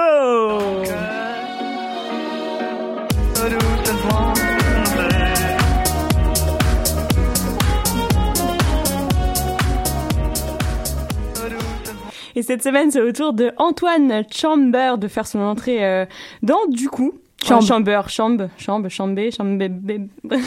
Et 12.34 12.44
cette 12.44 12.64
semaine, 12.64 12.92
c'est 12.92 13.02
au 13.02 13.12
tour 13.12 13.34
de 13.34 13.52
Antoine 13.58 14.24
Chamber 14.34 14.98
de 14.98 15.10
faire 15.10 15.28
son 15.28 15.40
entrée 15.40 15.86
euh, 15.86 16.06
dans 16.44 16.66
Du 16.70 16.88
coup. 16.88 17.20
Chambre. 17.44 17.64
Chamber, 17.66 18.02
chambre, 18.10 18.48
chambre, 18.58 18.88
chambé, 18.90 19.30
bé- 19.70 20.02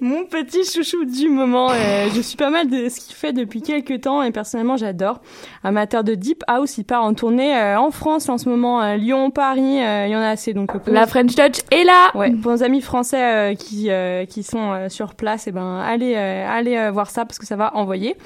Mon 0.00 0.24
petit 0.24 0.64
chouchou 0.64 1.04
du 1.04 1.28
moment. 1.28 1.70
euh, 1.70 2.08
je 2.14 2.20
suis 2.20 2.36
pas 2.36 2.50
mal 2.50 2.68
de 2.68 2.88
ce 2.88 3.00
qu'il 3.00 3.14
fait 3.14 3.32
depuis 3.32 3.62
quelques 3.62 4.02
temps 4.02 4.22
et 4.22 4.30
personnellement 4.30 4.76
j'adore. 4.76 5.20
Amateur 5.62 6.04
de 6.04 6.14
Deep 6.14 6.42
House, 6.46 6.76
il 6.78 6.84
part 6.84 7.02
en 7.04 7.14
tournée 7.14 7.56
euh, 7.56 7.78
en 7.78 7.90
France 7.90 8.28
en 8.28 8.36
ce 8.38 8.48
moment, 8.48 8.82
euh, 8.82 8.96
Lyon, 8.96 9.30
Paris, 9.30 9.60
il 9.76 10.08
y 10.10 10.16
en 10.16 10.20
a 10.20 10.28
assez 10.28 10.52
donc. 10.52 10.70
La 10.86 11.06
French 11.06 11.34
Touch 11.34 11.60
est 11.70 11.84
là. 11.84 12.10
Ouais, 12.14 12.30
pour 12.32 12.52
nos 12.52 12.62
amis 12.62 12.80
français 12.80 13.56
qui 13.58 13.90
euh, 13.90 14.26
qui 14.26 14.42
sont 14.42 14.88
sur 14.88 15.14
place, 15.14 15.46
et 15.46 15.52
ben 15.52 15.78
allez 15.80 16.14
allez 16.14 16.90
voir 16.90 17.10
ça 17.10 17.24
parce 17.24 17.38
que 17.38 17.46
ça 17.46 17.56
va 17.56 17.74
envoyer. 17.76 18.16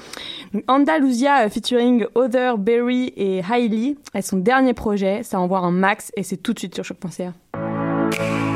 Donc, 0.53 0.63
Andalusia 0.67 1.49
featuring 1.49 2.05
Other 2.15 2.57
Berry 2.57 3.13
et 3.15 3.41
Hailey 3.49 3.95
est 4.13 4.21
son 4.21 4.37
dernier 4.37 4.73
projet, 4.73 5.23
ça 5.23 5.39
envoie 5.39 5.59
un 5.59 5.71
max 5.71 6.11
et 6.17 6.23
c'est 6.23 6.37
tout 6.37 6.53
de 6.53 6.59
suite 6.59 6.75
sur 6.75 6.83
choc.ca. 6.83 7.28
Música 7.31 8.48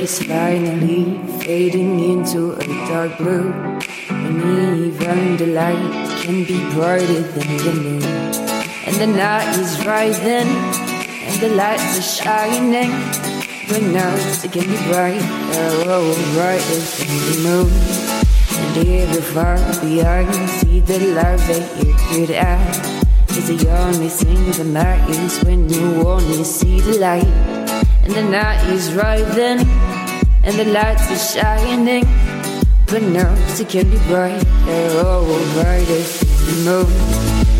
is 0.00 0.22
finally 0.22 1.18
fading 1.40 1.98
into 1.98 2.52
a 2.52 2.64
dark 2.88 3.18
blue, 3.18 3.52
and 4.10 4.42
even 4.86 5.36
the 5.36 5.46
light 5.46 6.22
can 6.22 6.44
be 6.44 6.58
brighter 6.74 7.22
than 7.22 7.56
the 7.56 7.74
moon. 7.74 8.02
And 8.86 8.96
the 8.96 9.06
night 9.06 9.58
is 9.58 9.84
rising, 9.84 10.48
and 11.26 11.40
the 11.40 11.50
lights 11.50 11.98
are 11.98 12.24
shining, 12.24 12.90
now 13.92 14.14
it 14.14 14.52
can 14.52 14.66
be 14.66 14.76
brighter, 14.88 15.24
oh, 15.54 15.84
oh, 15.86 16.32
brighter 16.34 16.80
than 16.96 17.12
the 17.28 17.36
moon. 17.46 17.70
And 18.58 18.88
even 18.88 19.22
far 19.22 19.56
behind, 19.80 20.48
see 20.50 20.80
the 20.80 20.98
light 21.14 21.36
that 21.36 21.84
you 21.84 21.94
could 22.08 22.30
have. 22.34 22.98
Is 23.30 23.46
the 23.46 23.70
only 23.70 24.08
thing 24.08 24.50
that 24.52 24.64
matters 24.64 25.44
when 25.44 25.68
you 25.68 26.06
only 26.06 26.44
see 26.44 26.80
the 26.80 26.98
light. 26.98 27.57
And 28.08 28.16
the 28.16 28.22
night 28.22 28.64
is 28.70 28.94
rising, 28.94 29.68
and 30.42 30.54
the 30.58 30.64
lights 30.64 31.10
are 31.10 31.40
shining. 31.40 32.06
But 32.86 33.02
now 33.02 33.34
it 33.36 33.68
can 33.68 33.90
be 33.90 33.98
brighter, 34.08 34.46
oh, 35.04 35.28
brighter 35.52 36.00
than 36.00 36.48
the 36.48 36.56
moon. 36.64 36.86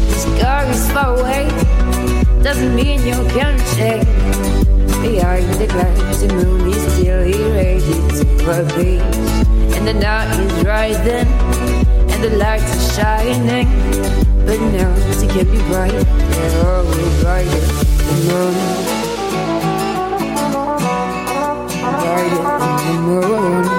The 0.09 0.15
sky 0.17 0.65
is 0.71 0.91
far 0.91 1.21
away, 1.21 1.49
doesn't 2.43 2.75
mean 2.75 3.05
you 3.05 3.13
can't 3.37 3.61
check. 3.77 4.07
Behind 5.03 5.53
the 5.61 5.67
clouds, 5.69 6.23
the 6.23 6.33
moon 6.33 6.73
is 6.73 6.93
still 6.95 7.21
irradiated 7.25 8.09
to 8.17 8.51
our 8.51 8.65
beach. 8.73 9.03
And 9.77 9.87
the 9.87 9.93
night 9.93 10.33
is 10.41 10.65
rising, 10.65 11.29
and 12.09 12.25
the 12.25 12.39
lights 12.39 12.73
are 12.73 12.95
shining. 12.97 13.69
But 14.47 14.59
now 14.73 14.95
it 14.97 15.29
can 15.29 15.45
be 15.45 15.61
brighter, 15.69 16.05
oh, 16.65 16.89
brighter 17.21 17.51
than 17.51 18.27
the 18.27 18.33
moon. 18.33 18.98
tomorrow 22.29 23.78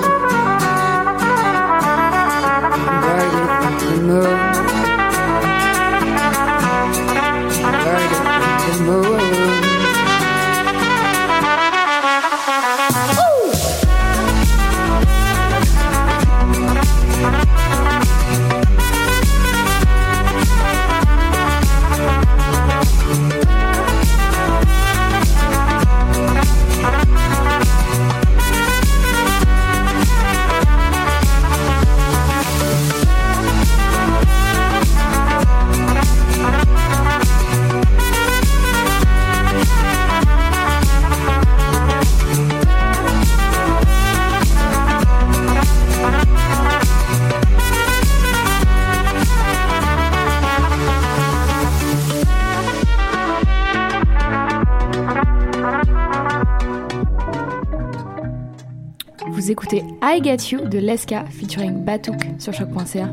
écoutez 59.49 59.83
I 60.01 60.21
Get 60.23 60.51
You 60.51 60.65
de 60.67 60.79
Leska 60.79 61.25
featuring 61.25 61.83
Batouk 61.83 62.21
sur 62.39 62.53
choc.ca. 62.53 63.09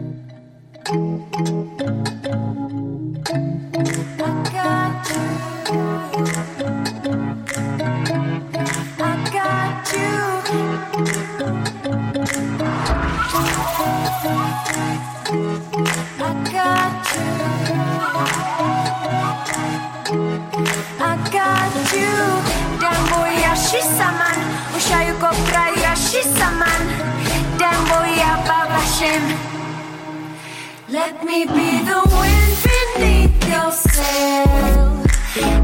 Let 30.89 31.25
me 31.25 31.45
be 31.45 31.83
the 31.83 32.01
wind 32.15 32.57
beneath 32.63 33.49
your 33.51 33.73
sail. 33.73 35.05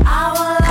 I 0.05 0.33
will 0.35 0.62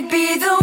be 0.00 0.38
the 0.38 0.61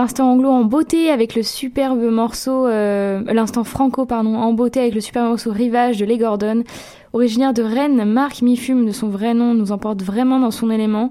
l'instant 0.00 0.32
anglo 0.32 0.48
en 0.48 0.64
beauté 0.64 1.10
avec 1.10 1.34
le 1.34 1.42
superbe 1.42 2.00
morceau, 2.00 2.66
euh, 2.66 3.20
l'instant 3.26 3.64
franco 3.64 4.06
pardon, 4.06 4.34
en 4.34 4.54
beauté 4.54 4.80
avec 4.80 4.94
le 4.94 5.02
superbe 5.02 5.28
morceau 5.28 5.52
Rivage 5.52 5.98
de 5.98 6.06
Les 6.06 6.16
Gordon. 6.16 6.64
Originaire 7.12 7.52
de 7.52 7.62
Rennes, 7.62 8.04
Marc 8.06 8.40
Mifume 8.40 8.86
de 8.86 8.92
son 8.92 9.08
vrai 9.08 9.34
nom 9.34 9.52
nous 9.52 9.72
emporte 9.72 10.02
vraiment 10.02 10.38
dans 10.38 10.50
son 10.50 10.70
élément. 10.70 11.10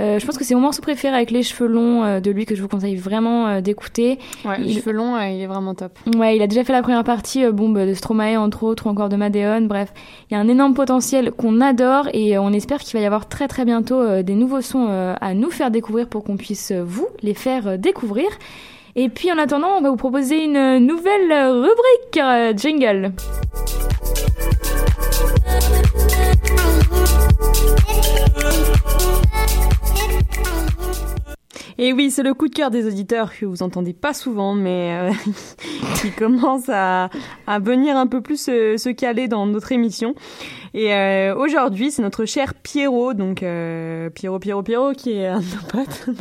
Euh, 0.00 0.18
je 0.18 0.24
pense 0.26 0.38
que 0.38 0.44
c'est 0.44 0.54
mon 0.54 0.62
morceau 0.62 0.80
préféré 0.80 1.14
avec 1.14 1.30
les 1.30 1.42
cheveux 1.42 1.68
longs 1.68 2.02
euh, 2.04 2.20
de 2.20 2.30
lui 2.30 2.46
que 2.46 2.54
je 2.54 2.62
vous 2.62 2.68
conseille 2.68 2.96
vraiment 2.96 3.46
euh, 3.48 3.60
d'écouter. 3.60 4.18
Ouais, 4.46 4.58
les 4.58 4.70
Il- 4.72 4.78
cheveux 4.80 4.92
longs, 4.92 5.18
il 5.20 5.40
est 5.42 5.46
vraiment 5.46 5.74
top. 5.74 5.98
Ouais, 6.16 6.36
il 6.36 6.42
a 6.42 6.46
déjà 6.46 6.64
fait 6.64 6.72
la 6.72 6.80
première 6.82 7.04
partie, 7.04 7.44
bon, 7.52 7.68
bah, 7.68 7.84
de 7.84 7.92
Stromae 7.92 8.36
entre 8.38 8.62
autres, 8.62 8.86
ou 8.86 8.88
encore 8.88 9.10
de 9.10 9.16
Madeon. 9.16 9.62
Bref, 9.62 9.92
il 10.30 10.34
y 10.34 10.36
a 10.36 10.40
un 10.40 10.48
énorme 10.48 10.72
potentiel 10.74 11.32
qu'on 11.32 11.60
adore 11.60 12.08
et 12.14 12.38
on 12.38 12.50
espère 12.52 12.78
qu'il 12.78 12.94
va 12.98 13.02
y 13.02 13.06
avoir 13.06 13.28
très 13.28 13.46
très 13.46 13.64
bientôt 13.66 14.22
des 14.22 14.34
nouveaux 14.34 14.62
sons 14.62 14.88
à 15.20 15.34
nous 15.34 15.50
faire 15.50 15.70
découvrir 15.70 16.08
pour 16.08 16.24
qu'on 16.24 16.36
puisse 16.36 16.72
vous 16.72 17.06
les 17.22 17.34
faire 17.34 17.78
découvrir. 17.78 18.26
Et 18.96 19.08
puis 19.08 19.30
en 19.30 19.38
attendant, 19.38 19.68
on 19.78 19.82
va 19.82 19.90
vous 19.90 19.96
proposer 19.96 20.44
une 20.44 20.78
nouvelle 20.78 21.32
rubrique 21.32 22.20
jingle. 22.56 23.12
Et 31.82 31.94
oui, 31.94 32.10
c'est 32.10 32.22
le 32.22 32.34
coup 32.34 32.46
de 32.48 32.54
cœur 32.54 32.70
des 32.70 32.86
auditeurs 32.86 33.32
que 33.32 33.46
vous 33.46 33.62
entendez 33.62 33.94
pas 33.94 34.12
souvent, 34.12 34.54
mais 34.54 34.98
euh, 35.00 35.12
qui 36.02 36.10
commence 36.10 36.68
à, 36.68 37.08
venir 37.62 37.96
un 37.96 38.06
peu 38.06 38.20
plus 38.20 38.38
se, 38.38 38.76
se 38.76 38.90
caler 38.90 39.28
dans 39.28 39.46
notre 39.46 39.72
émission. 39.72 40.14
Et 40.72 40.94
euh, 40.94 41.34
aujourd'hui, 41.34 41.90
c'est 41.90 42.02
notre 42.02 42.24
cher 42.26 42.54
Pierrot, 42.54 43.14
donc 43.14 43.42
euh, 43.42 44.08
Pierrot, 44.10 44.38
Pierrot, 44.38 44.62
Pierrot, 44.62 44.92
qui 44.92 45.12
est 45.12 45.26
un 45.26 45.40
de 45.40 45.44
nos 45.44 45.62
potes, 45.68 46.16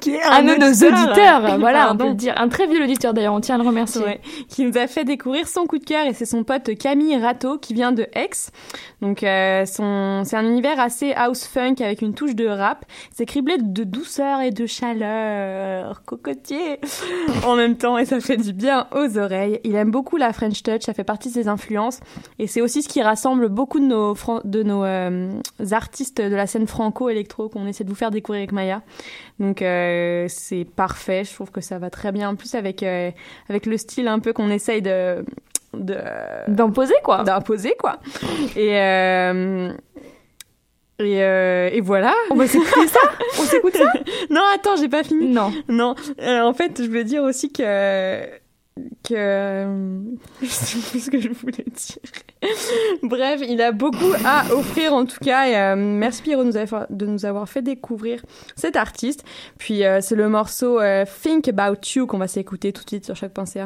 qui 0.00 0.10
est 0.10 0.22
Un 0.22 0.42
de 0.42 0.54
nos 0.54 0.70
auditeurs, 0.70 1.58
voilà, 1.58 1.92
on 1.92 1.96
peut 1.96 2.08
le 2.08 2.14
dire. 2.14 2.34
Un 2.38 2.48
très 2.48 2.66
vieux 2.66 2.82
auditeur 2.82 3.12
d'ailleurs, 3.12 3.34
on 3.34 3.40
tient 3.40 3.56
à 3.56 3.58
le 3.58 3.64
remercier. 3.64 4.02
Ouais, 4.02 4.20
qui 4.48 4.64
nous 4.64 4.78
a 4.78 4.86
fait 4.86 5.04
découvrir 5.04 5.48
son 5.48 5.66
coup 5.66 5.78
de 5.78 5.84
cœur 5.84 6.06
et 6.06 6.14
c'est 6.14 6.24
son 6.24 6.44
pote 6.44 6.74
Camille 6.78 7.16
Rato 7.18 7.58
qui 7.58 7.74
vient 7.74 7.92
de 7.92 8.06
Aix. 8.14 8.30
Donc 9.02 9.22
euh, 9.22 9.66
son 9.66 10.22
c'est 10.24 10.36
un 10.36 10.46
univers 10.46 10.80
assez 10.80 11.12
house 11.12 11.44
funk 11.44 11.76
avec 11.80 12.00
une 12.00 12.14
touche 12.14 12.34
de 12.34 12.46
rap. 12.46 12.86
C'est 13.12 13.26
criblé 13.26 13.58
de 13.58 13.84
douceur 13.84 14.40
et 14.40 14.50
de 14.50 14.66
chaleur, 14.66 16.04
cocotier 16.04 16.80
en 17.44 17.54
même 17.54 17.76
temps 17.76 17.98
et 17.98 18.06
ça 18.06 18.20
fait 18.20 18.36
du 18.38 18.52
bien 18.52 18.86
aux 18.92 19.18
oreilles. 19.18 19.60
Il 19.64 19.74
aime 19.74 19.90
beaucoup 19.90 20.16
la 20.16 20.32
French 20.32 20.62
touch, 20.62 20.82
ça 20.82 20.94
fait 20.94 21.04
partie 21.04 21.28
de 21.28 21.34
ses 21.34 21.48
influences 21.48 22.00
et 22.38 22.46
c'est 22.46 22.62
aussi 22.62 22.82
ce 22.82 22.88
qui 22.88 23.02
rassemble 23.02 23.48
beaucoup 23.58 23.80
de 23.80 23.84
nos 23.86 24.14
fran- 24.14 24.40
de 24.44 24.62
nos 24.62 24.84
euh, 24.84 25.32
artistes 25.72 26.20
de 26.20 26.34
la 26.36 26.46
scène 26.46 26.66
franco-électro 26.68 27.48
qu'on 27.48 27.66
essaie 27.66 27.82
de 27.84 27.88
vous 27.90 27.96
faire 27.96 28.12
découvrir 28.12 28.40
avec 28.42 28.52
Maya. 28.52 28.82
Donc 29.40 29.62
euh, 29.62 30.26
c'est 30.28 30.64
parfait, 30.64 31.24
je 31.24 31.34
trouve 31.34 31.50
que 31.50 31.60
ça 31.60 31.78
va 31.78 31.90
très 31.90 32.12
bien 32.12 32.28
en 32.30 32.36
plus 32.36 32.54
avec 32.54 32.82
euh, 32.84 33.10
avec 33.48 33.66
le 33.66 33.76
style 33.76 34.06
un 34.08 34.20
peu 34.20 34.32
qu'on 34.32 34.50
essaye 34.50 34.80
de 34.82 35.24
de 35.74 35.96
D'imposer 36.48 36.94
quoi. 37.02 37.24
d'imposer 37.24 37.74
quoi. 37.78 37.98
Et 38.56 38.68
et, 41.00 41.22
euh, 41.22 41.70
et 41.72 41.80
voilà. 41.80 42.12
On 42.30 42.34
va 42.34 42.46
s'écouter 42.48 42.88
ça 42.88 42.98
On 43.38 43.42
s'écoute 43.42 43.76
ça 43.76 43.92
Non, 44.30 44.40
attends, 44.54 44.74
j'ai 44.76 44.88
pas 44.88 45.04
fini. 45.04 45.28
Non. 45.28 45.52
Non, 45.68 45.94
euh, 46.20 46.40
en 46.40 46.52
fait, 46.54 46.82
je 46.82 46.88
veux 46.88 47.04
dire 47.04 47.22
aussi 47.22 47.52
que 47.52 47.62
que 49.02 49.14
euh, 49.14 50.00
je 50.42 50.46
sais 50.46 50.90
plus 50.90 51.04
ce 51.04 51.10
que 51.10 51.20
je 51.20 51.28
voulais 51.28 51.64
dire. 51.64 52.50
Bref, 53.02 53.40
il 53.46 53.60
a 53.60 53.72
beaucoup 53.72 54.12
à 54.24 54.44
offrir 54.52 54.92
en 54.94 55.06
tout 55.06 55.18
cas. 55.20 55.72
Euh, 55.72 55.76
merci 55.76 56.22
Pierrot 56.22 56.44
de 56.44 57.06
nous, 57.06 57.24
avoir, 57.24 57.48
fait 57.48 57.62
découvrir 57.62 58.22
cet 58.56 58.76
artiste. 58.76 59.24
Puis 59.58 59.84
euh, 59.84 60.00
c'est 60.00 60.16
le 60.16 60.28
morceau 60.28 60.80
Think 61.22 61.48
About 61.48 61.80
You 61.94 62.06
qu'on 62.06 62.18
va 62.18 62.28
s'écouter 62.28 62.72
tout 62.72 62.84
de 62.84 62.88
suite 62.88 63.04
sur 63.04 63.16
chaque 63.16 63.32
pensée. 63.32 63.62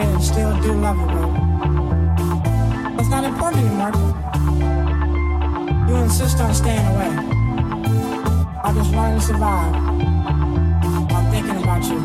And 0.00 0.22
still 0.22 0.52
do 0.60 0.72
love 0.74 0.98
you, 0.98 1.06
baby. 1.06 1.30
It's 2.98 3.08
not 3.08 3.24
important 3.24 3.64
anymore. 3.64 3.92
You 5.88 5.96
insist 6.02 6.40
on 6.40 6.54
staying 6.54 6.86
away. 6.94 7.12
I 8.64 8.72
just 8.74 8.90
learn 8.92 9.14
to 9.14 9.20
survive. 9.20 9.74
I'm 11.14 11.30
thinking 11.30 11.62
about 11.62 11.84
you 11.84 11.98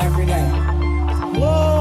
every 0.00 0.26
day. 0.26 0.46
Whoa. 1.38 1.75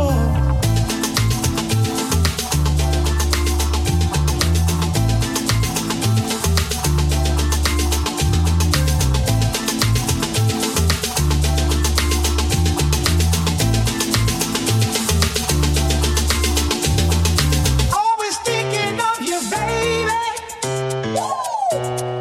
you 21.76 22.15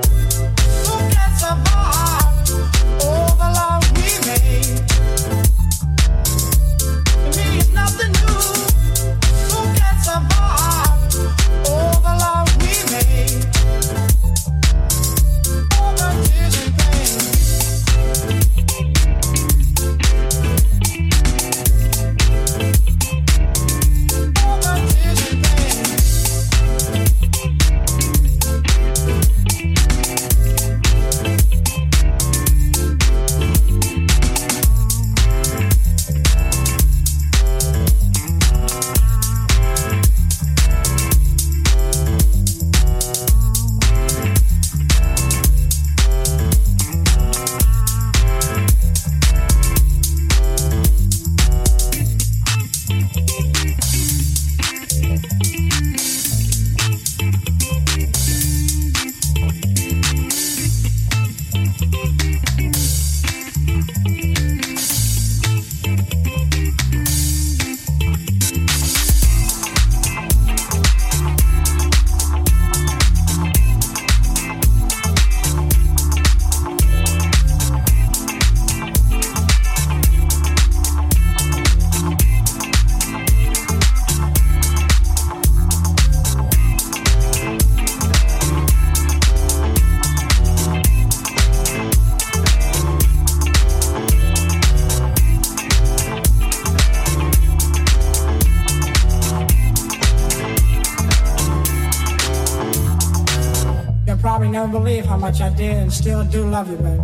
much 105.35 105.53
I 105.53 105.57
did 105.57 105.77
and 105.77 105.93
still 105.93 106.25
do 106.25 106.49
love 106.49 106.71
you, 106.71 106.77
baby. 106.77 107.03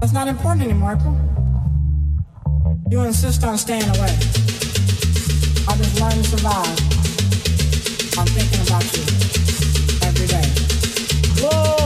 That's 0.00 0.12
not 0.12 0.28
important 0.28 0.64
anymore. 0.64 0.92
April. 0.92 1.16
You 2.90 3.02
insist 3.02 3.44
on 3.44 3.56
staying 3.56 3.88
away. 3.96 4.14
I 5.68 5.76
just 5.76 6.00
learn 6.00 6.10
to 6.10 6.24
survive. 6.24 6.78
I'm 8.18 8.26
thinking 8.36 8.60
about 8.66 8.84
you 8.94 9.02
every 10.08 10.26
day. 10.26 10.46
Whoa. 11.40 11.77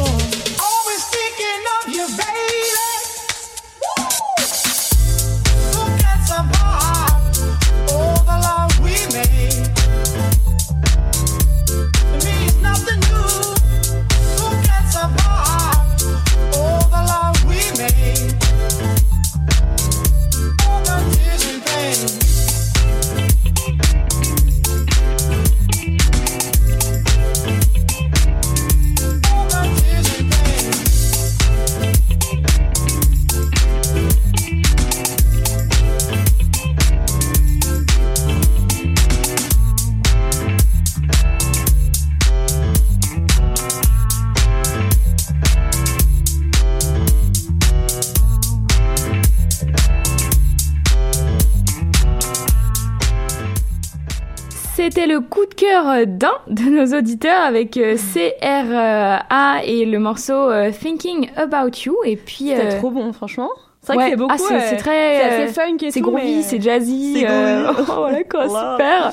C'était 54.95 55.07
le 55.07 55.21
coup 55.21 55.47
de 55.47 55.55
cœur 55.55 56.07
d'un 56.07 56.35
de 56.49 56.65
nos 56.65 56.99
auditeurs 56.99 57.41
avec 57.41 57.79
euh, 57.79 57.97
CRA 57.97 59.65
et 59.65 59.87
le 59.87 59.99
morceau 59.99 60.35
euh, 60.35 60.71
Thinking 60.71 61.31
About 61.35 61.71
You. 61.87 61.97
Et 62.05 62.17
puis. 62.17 62.49
C'était 62.49 62.75
euh, 62.75 62.79
trop 62.79 62.91
bon, 62.91 63.11
franchement. 63.15 63.49
C'est 63.81 63.95
vrai 63.95 63.97
ouais. 63.97 64.05
que 64.05 64.11
c'est 64.11 64.17
beaucoup. 64.19 64.35
Ah, 64.35 64.37
c'est, 64.37 64.55
euh, 64.55 64.61
c'est 64.69 64.77
très. 64.77 65.17
C'est 65.17 65.25
euh, 65.41 65.45
assez 65.45 65.55
funk 65.55 65.77
et 65.81 65.91
C'est 65.93 66.01
tout. 66.01 66.11
groovy, 66.11 66.37
mais- 66.37 66.43
c'est 66.43 66.61
jazzy. 66.61 67.15
C'est 67.21 67.27
euh, 67.27 67.73
oh, 67.79 67.83
voilà 67.87 68.23
quoi, 68.25 68.43
super. 68.49 69.13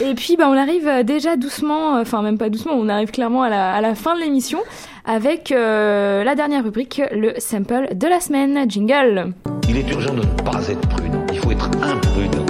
Et 0.00 0.14
puis, 0.14 0.36
bah, 0.36 0.46
on 0.48 0.56
arrive 0.56 0.88
euh, 0.88 1.02
déjà 1.04 1.36
doucement, 1.36 1.98
euh, 1.98 2.02
enfin, 2.02 2.20
même 2.22 2.36
pas 2.36 2.48
doucement, 2.48 2.72
on 2.74 2.88
arrive 2.88 3.12
clairement 3.12 3.44
à 3.44 3.48
la, 3.48 3.74
à 3.74 3.80
la 3.80 3.94
fin 3.94 4.16
de 4.16 4.20
l'émission 4.20 4.58
avec 5.04 5.52
euh, 5.52 6.24
la 6.24 6.34
dernière 6.34 6.64
rubrique, 6.64 7.00
le 7.12 7.34
sample 7.38 7.94
de 7.94 8.08
la 8.08 8.18
semaine. 8.18 8.68
Jingle. 8.68 9.34
Il 9.68 9.76
est 9.76 9.88
urgent 9.88 10.14
de 10.14 10.22
ne 10.22 10.42
pas 10.50 10.68
être 10.68 10.88
prudent. 10.88 11.24
Il 11.32 11.38
faut 11.38 11.52
être 11.52 11.70
imprudent. 11.80 12.44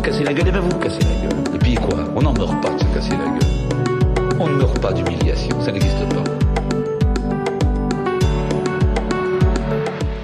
Vous 0.00 0.06
cassez 0.06 0.24
la 0.24 0.32
gueule, 0.32 0.48
et 0.48 0.50
bien 0.50 0.60
vous 0.62 0.78
cassez 0.78 0.98
la 1.00 1.28
gueule. 1.28 1.54
Et 1.54 1.58
puis 1.58 1.74
quoi 1.74 1.98
On 2.16 2.22
n'en 2.22 2.32
meurt 2.32 2.58
pas 2.62 2.70
de 2.70 2.78
se 2.78 2.86
casser 2.86 3.10
la 3.10 3.18
gueule. 3.18 4.38
On 4.40 4.48
ne 4.48 4.54
meurt 4.54 4.80
pas 4.80 4.94
d'humiliation, 4.94 5.60
ça 5.60 5.70
n'existe 5.72 6.08
pas. 6.08 6.24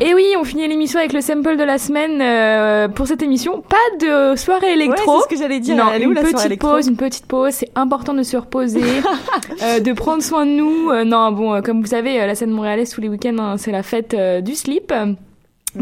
Et 0.00 0.14
oui, 0.14 0.34
on 0.40 0.44
finit 0.44 0.66
l'émission 0.66 0.98
avec 0.98 1.12
le 1.12 1.20
sample 1.20 1.58
de 1.58 1.62
la 1.62 1.76
semaine 1.76 2.22
euh, 2.22 2.88
pour 2.88 3.06
cette 3.06 3.22
émission. 3.22 3.60
Pas 3.60 3.76
de 4.00 4.34
soirée 4.36 4.72
électro. 4.72 5.12
Ouais, 5.12 5.18
c'est 5.18 5.24
ce 5.24 5.28
que 5.36 5.42
j'allais 5.42 5.60
dire. 5.60 5.76
Non, 5.76 5.90
Elle 5.92 6.04
est 6.04 6.06
où, 6.06 6.12
une 6.12 6.14
la 6.14 6.22
petite 6.22 6.58
pause, 6.58 6.86
une 6.86 6.96
petite 6.96 7.26
pause. 7.26 7.52
C'est 7.52 7.70
important 7.74 8.14
de 8.14 8.22
se 8.22 8.38
reposer, 8.38 8.80
euh, 9.62 9.80
de 9.80 9.92
prendre 9.92 10.22
soin 10.22 10.46
de 10.46 10.52
nous. 10.52 10.90
Euh, 10.90 11.04
non, 11.04 11.32
bon, 11.32 11.60
comme 11.60 11.82
vous 11.82 11.88
savez, 11.88 12.16
la 12.16 12.34
scène 12.34 12.50
montréalaise 12.50 12.94
tous 12.94 13.02
les 13.02 13.10
week-ends, 13.10 13.36
hein, 13.38 13.56
c'est 13.58 13.72
la 13.72 13.82
fête 13.82 14.14
euh, 14.14 14.40
du 14.40 14.54
slip. 14.54 14.90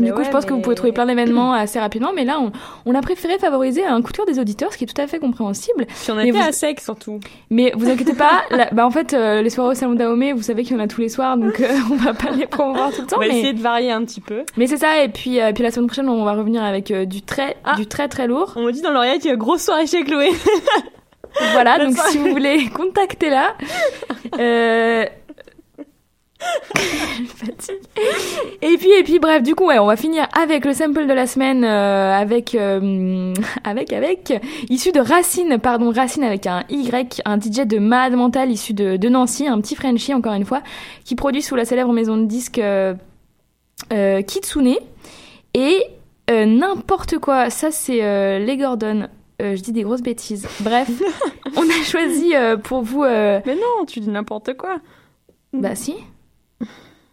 Mais 0.01 0.07
du 0.07 0.13
coup, 0.13 0.19
ouais, 0.19 0.25
je 0.25 0.31
pense 0.31 0.45
que 0.45 0.51
vous 0.51 0.57
mais- 0.57 0.63
pouvez 0.63 0.77
trouver 0.77 0.93
plein 0.93 1.07
d'événements 1.07 1.53
assez 1.55 1.79
rapidement, 1.81 2.11
mais 2.15 2.25
là, 2.25 2.39
on, 2.41 2.53
on 2.87 2.95
a 2.95 3.01
préféré 3.03 3.39
favoriser 3.39 3.85
un 3.85 4.01
coup 4.03 4.13
de 4.13 4.17
cœur 4.17 4.27
des 4.27 4.39
auditeurs, 4.39 4.73
ce 4.73 4.79
qui 4.79 4.85
est 4.85 4.87
tout 4.87 5.01
à 5.01 5.07
fait 5.07 5.19
compréhensible. 5.19 5.87
Puis 5.87 6.11
on 6.11 6.15
Mais 6.17 6.29
était 6.29 6.39
vous- 6.39 6.49
à 6.49 6.53
sec 6.53 6.81
surtout. 6.81 7.21
Mais 7.51 7.73
vous 7.77 7.89
inquiétez 7.89 8.15
pas, 8.15 8.43
bah 8.73 8.87
en 8.87 8.91
fait, 8.91 9.15
euh, 9.15 9.43
les 9.43 9.51
soirées 9.51 9.71
au 9.71 9.75
salon 9.75 9.95
d'Aomé, 9.95 10.33
vous 10.33 10.43
savez 10.43 10.63
qu'il 10.65 10.77
y 10.77 10.81
en 10.81 10.83
a 10.83 10.89
tous 10.89 11.01
les 11.01 11.09
soirs, 11.09 11.37
donc 11.37 11.61
euh, 11.61 11.69
on 11.91 11.97
va 11.97 12.15
pas 12.15 12.31
les 12.31 12.47
promouvoir 12.47 12.91
tout 12.93 13.03
le 13.03 13.07
temps. 13.07 13.17
On 13.17 13.21
va 13.21 13.27
mais... 13.29 13.39
essayer 13.39 13.53
de 13.53 13.61
varier 13.61 13.93
un 13.93 14.05
petit 14.05 14.21
peu. 14.21 14.45
Mais 14.57 14.67
c'est 14.67 14.77
ça, 14.79 15.03
et 15.03 15.09
puis, 15.09 15.41
euh, 15.41 15.53
puis 15.53 15.63
la 15.63 15.71
semaine 15.71 15.87
prochaine, 15.87 16.09
on 16.09 16.25
va 16.25 16.33
revenir 16.33 16.63
avec 16.63 16.91
euh, 16.91 17.05
du 17.05 17.23
très, 17.23 17.57
du 17.77 17.87
très 17.87 18.09
très 18.09 18.27
lourd. 18.27 18.53
On 18.57 18.63
me 18.63 18.73
dit 18.73 18.83
dans 18.83 18.91
l'oreillette 18.91 19.21
qu'il 19.23 19.31
y 19.31 19.35
a 19.35 19.37
grosse 19.37 19.63
soirée 19.63 19.87
chez 19.87 20.03
Chloé. 20.05 20.31
Voilà, 21.53 21.79
donc 21.85 21.97
si 22.09 22.19
vous 22.19 22.31
voulez, 22.31 22.69
contactez-la. 22.71 23.55
Euh... 24.39 25.05
et 28.63 28.77
puis, 28.77 28.91
et 28.91 29.03
puis, 29.03 29.19
bref, 29.19 29.43
du 29.43 29.55
coup, 29.55 29.67
ouais, 29.67 29.79
on 29.79 29.87
va 29.87 29.97
finir 29.97 30.27
avec 30.39 30.65
le 30.65 30.73
sample 30.73 31.07
de 31.07 31.13
la 31.13 31.27
semaine, 31.27 31.65
euh, 31.65 32.13
avec, 32.13 32.55
euh, 32.55 33.33
avec, 33.65 33.93
avec, 33.93 34.33
issu 34.69 34.93
de 34.93 35.01
Racine, 35.01 35.59
pardon, 35.59 35.91
Racine 35.91 36.25
avec 36.25 36.47
un 36.47 36.65
Y, 36.69 37.23
un 37.25 37.41
DJ 37.41 37.67
de 37.67 37.79
Mad 37.79 38.13
Mental 38.15 38.51
issu 38.51 38.75
de, 38.75 38.97
de 38.97 39.09
Nancy, 39.09 39.47
un 39.47 39.61
petit 39.61 39.75
Frenchie, 39.75 40.15
encore 40.15 40.35
une 40.35 40.45
fois, 40.45 40.63
qui 41.05 41.15
produit 41.15 41.43
sous 41.43 41.57
la 41.57 41.65
célèbre 41.65 41.93
maison 41.93 42.17
de 42.17 42.27
disques 42.27 42.59
euh, 42.59 42.95
euh, 43.93 44.23
Kitsune. 44.23 44.77
Et 45.55 45.83
n'importe 46.29 47.19
quoi, 47.19 47.51
ça 47.51 47.71
c'est 47.71 48.39
les 48.41 48.57
Gordon. 48.57 49.09
Euh, 49.43 49.57
je 49.57 49.63
dis 49.63 49.73
des 49.73 49.83
grosses 49.83 50.03
bêtises. 50.03 50.47
Bref, 50.61 50.89
on 51.57 51.69
a 51.69 51.85
choisi 51.85 52.35
euh, 52.35 52.57
pour 52.57 52.83
vous. 52.83 53.03
euh, 53.03 53.41
Mais 53.47 53.57
non, 53.57 53.85
tu 53.87 54.01
dis 54.01 54.09
n'importe 54.09 54.57
quoi. 54.57 54.77
Bah 55.53 55.75
si. 55.75 55.95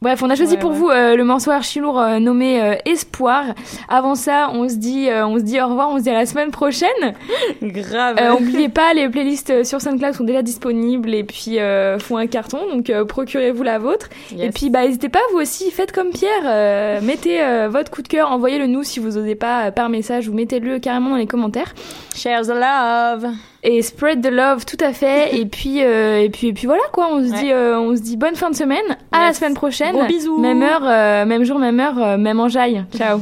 Bref, 0.04 0.24
on 0.24 0.32
a 0.32 0.36
choisi 0.36 0.56
Ouais, 0.56 0.60
pour 0.60 0.72
ouais. 0.72 0.78
vous 0.78 0.90
euh, 0.90 1.16
le 1.16 1.24
morceau 1.24 1.52
archi 1.52 1.80
lourd 1.80 2.00
euh, 2.02 2.18
nommé 2.18 2.60
euh, 2.60 2.74
Espoir. 2.86 3.44
Avant 3.88 4.16
ça, 4.16 4.50
on 4.52 4.68
se 4.68 4.74
dit, 4.78 5.10
on 5.12 5.38
se 5.38 5.44
dit 5.44 5.62
au 5.62 5.68
revoir, 5.68 5.92
on 5.92 6.00
se 6.00 6.02
dit 6.04 6.10
à 6.10 6.16
la 6.16 6.26
semaine 6.26 6.50
prochaine. 6.50 6.90
Grave. 7.62 8.18
Euh, 8.20 8.34
oubliez 8.34 8.68
pas, 8.68 8.96
les 8.96 9.08
playlists 9.10 9.64
sur 9.64 9.80
SoundCloud 9.80 10.16
sont 10.16 10.24
déjà 10.24 10.42
disponibles 10.42 11.14
et 11.14 11.24
puis 11.24 11.60
font 12.00 12.18
un 12.18 12.26
carton, 12.26 12.62
donc 12.68 12.92
procurez-vous 13.10 13.62
la 13.62 13.78
vôtre. 13.78 14.10
Yes. 14.32 14.48
Et 14.48 14.50
puis 14.50 14.72
bah 14.72 14.88
n'hésitez 14.88 15.10
pas 15.10 15.20
vous 15.34 15.40
aussi, 15.40 15.70
faites 15.70 15.92
comme 15.92 16.10
Pierre, 16.10 17.02
mettez 17.04 17.68
votre 17.70 17.92
coup 17.92 18.02
de 18.02 18.08
cœur, 18.08 18.32
envoyez-le 18.32 18.66
nous 18.66 18.82
si 18.82 19.00
vous 19.00 19.20
osez 19.20 19.36
pas 19.36 19.70
par 19.72 19.90
message 19.90 20.28
ou 20.28 20.34
mettez-le 20.34 20.80
carrément 20.80 21.12
dans 21.12 21.18
les 21.18 21.28
commentaires. 21.28 21.76
Share 22.16 22.42
the 22.42 22.48
love. 22.56 23.32
Et 23.64 23.82
spread 23.84 24.22
the 24.24 24.32
love, 24.32 24.66
tout 24.66 24.78
à 24.84 24.92
fait. 24.94 25.36
et 25.40 25.46
puis 25.46 25.84
euh, 25.84 26.20
et 26.22 26.30
puis 26.30 26.48
et 26.48 26.54
puis 26.54 26.66
voilà 26.68 26.82
quoi, 26.92 27.10
on 27.14 27.24
se 27.24 27.32
Ouais. 27.32 27.40
dit 27.42 27.52
euh, 27.52 27.80
on 27.80 27.96
se 27.96 28.02
dit 28.02 28.18
bonne 28.18 28.36
fin 28.36 28.50
de 28.50 28.56
semaine, 28.56 28.86
à 29.12 29.20
la 29.22 29.28
Yes. 29.28 29.38
semaine 29.38 29.54
prochaine. 29.54 29.96
Gros 29.96 30.08
bisous. 30.08 30.38
Même 30.40 30.64
heure, 30.64 30.82
euh, 30.84 31.26
même 31.26 31.44
jour, 31.44 31.60
même 31.60 31.80
heure, 31.80 31.98
euh, 32.02 32.18
même 32.18 32.40
enjaille. 32.40 32.84
Ciao. 32.98 33.20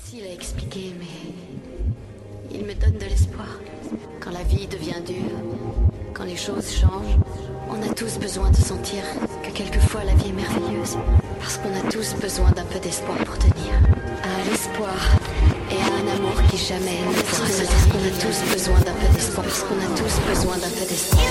Facile 0.00 0.24
à 0.30 0.32
expliquer, 0.34 0.92
mais 0.98 1.06
il 2.58 2.60
me 2.64 2.72
donne 2.74 2.98
de 2.98 3.04
l'espoir. 3.08 3.46
Quand 4.20 4.30
la 4.30 4.42
vie 4.44 4.66
devient 4.66 5.00
dure, 5.06 5.36
quand 6.14 6.24
les 6.24 6.36
choses 6.36 6.70
changent, 6.72 7.18
on 7.68 7.82
a 7.88 7.92
tous 7.94 8.18
besoin 8.18 8.50
de 8.50 8.56
sentir 8.56 9.02
que 9.42 9.50
quelquefois 9.50 10.02
la 10.04 10.12
vie 10.14 10.30
est 10.30 10.32
merveilleuse. 10.32 10.96
Parce 11.38 11.58
qu'on 11.58 11.68
a 11.68 11.90
tous 11.92 12.14
besoin 12.20 12.50
d'un 12.52 12.64
peu 12.64 12.78
d'espoir 12.80 13.18
pour 13.18 13.36
tenir. 13.38 13.74
À 14.22 14.48
l'espoir 14.50 14.55
jamais 16.56 17.00
Parce 17.14 17.86
qu'on 17.86 17.98
a 17.98 18.10
tous 18.18 18.52
besoin 18.52 18.80
d'un 18.80 18.92
peu 18.92 19.08
d'espoir. 19.14 19.46
Parce 19.46 19.62
qu'on 19.62 19.74
a 19.74 19.96
tous 19.96 20.28
besoin 20.28 20.56
d'un 20.56 20.70
peu 20.70 20.86
d'espoir. 20.86 21.22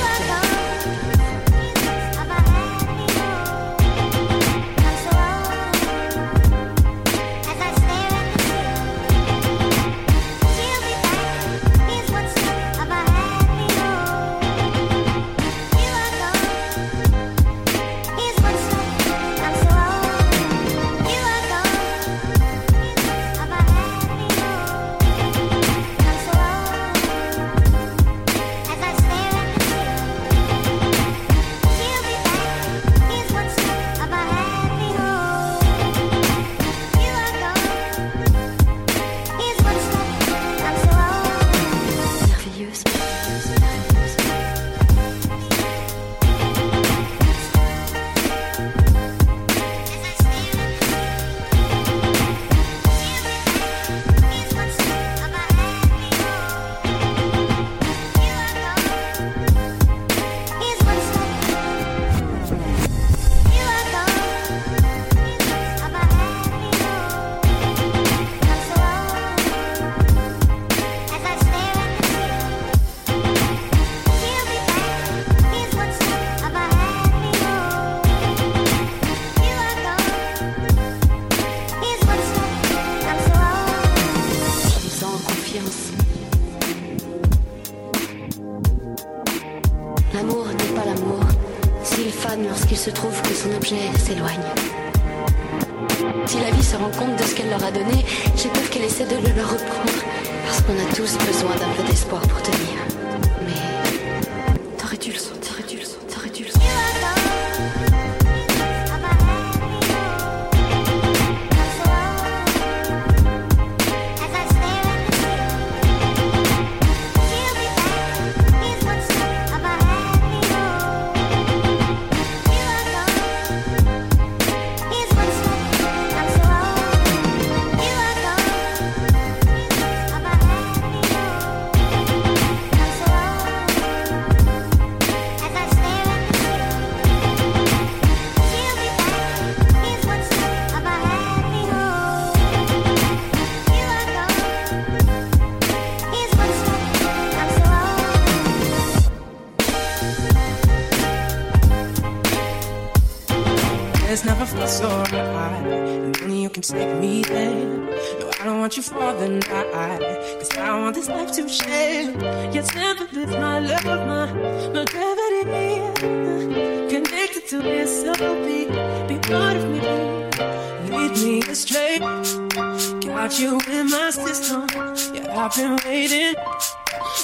Been 175.56 175.78
waiting. 175.86 176.36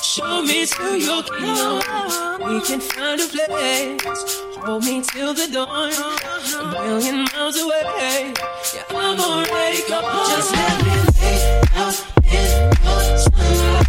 Show 0.01 0.41
me 0.41 0.65
to 0.65 0.99
your 0.99 1.23
kingdom. 1.23 1.81
We 2.39 2.61
can 2.61 2.79
find 2.79 3.19
a 3.19 3.27
place. 3.27 4.41
Hold 4.57 4.85
me 4.85 5.01
till 5.01 5.33
the 5.33 5.47
dawn. 5.51 5.91
A 5.91 6.71
million 6.71 7.25
miles 7.33 7.57
away. 7.57 8.33
Yeah, 8.73 8.83
I'm 8.89 9.19
already 9.19 9.81
gone. 9.89 10.29
Just 10.29 10.51
let 10.53 10.85
me 10.85 10.91
lay 11.19 11.61
out 11.75 12.05
in 12.23 12.83
your 12.83 13.17
sunlight. 13.17 13.80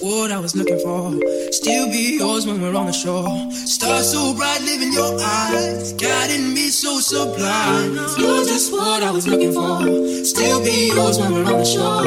What 0.00 0.30
I 0.30 0.38
was 0.38 0.56
looking 0.56 0.78
for. 0.80 1.12
Still 1.52 1.86
be 1.86 2.16
yours 2.18 2.46
when 2.46 2.60
we're 2.60 2.74
on 2.74 2.86
the 2.86 2.92
shore. 2.92 3.50
Stars 3.52 4.12
so 4.12 4.34
bright, 4.34 4.60
live 4.62 4.82
in 4.82 4.92
your 4.92 5.18
eyes. 5.20 5.92
Guiding 5.94 6.54
me 6.54 6.68
so 6.68 7.00
sublime. 7.00 7.94
You're 7.94 8.44
just 8.44 8.72
what 8.72 9.02
I 9.02 9.10
was 9.10 9.26
looking 9.26 9.52
for. 9.52 9.80
Still 10.24 10.62
be 10.62 10.92
yours 10.94 11.18
when 11.18 11.32
we're 11.32 11.44
on 11.44 11.58
the 11.58 11.64
shore. 11.64 12.02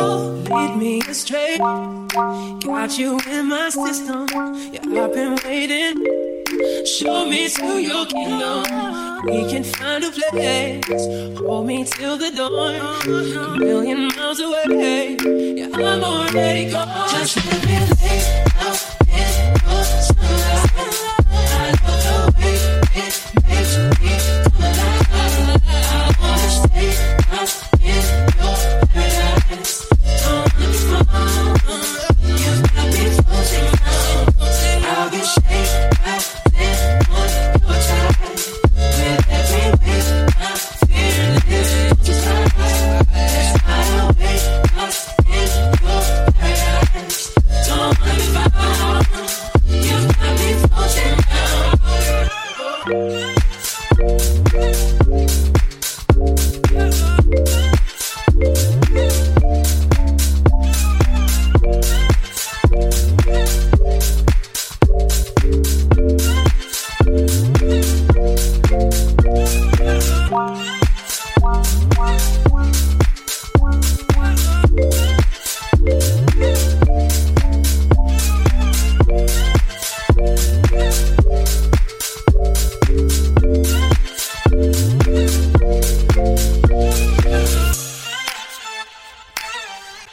Lead 0.55 0.77
me 0.77 1.01
astray. 1.09 1.57
Got 1.57 2.97
you 2.97 3.19
in 3.29 3.47
my 3.47 3.69
system. 3.69 4.27
Yeah, 4.71 5.03
I've 5.03 5.13
been 5.13 5.37
waiting. 5.45 5.95
Show 6.85 7.25
me 7.25 7.49
to 7.49 7.81
your 7.81 8.05
kingdom. 8.05 9.02
We 9.25 9.49
can 9.49 9.63
find 9.63 10.03
a 10.03 10.11
place. 10.11 10.83
Hold 11.39 11.67
me 11.67 11.85
till 11.85 12.17
the 12.17 12.29
dawn. 12.31 12.75
A 12.75 13.57
million 13.57 14.09
miles 14.17 14.39
away. 14.41 15.15
Yeah, 15.55 15.69
I'm 15.73 16.03
already 16.03 16.69
gone. 16.69 17.09
Just 17.09 17.37
let 17.37 17.65
me 17.65 17.79
lay 18.01 18.43
out 18.59 18.79
in 19.07 19.53
the 19.63 19.83
sunlight. 19.83 21.12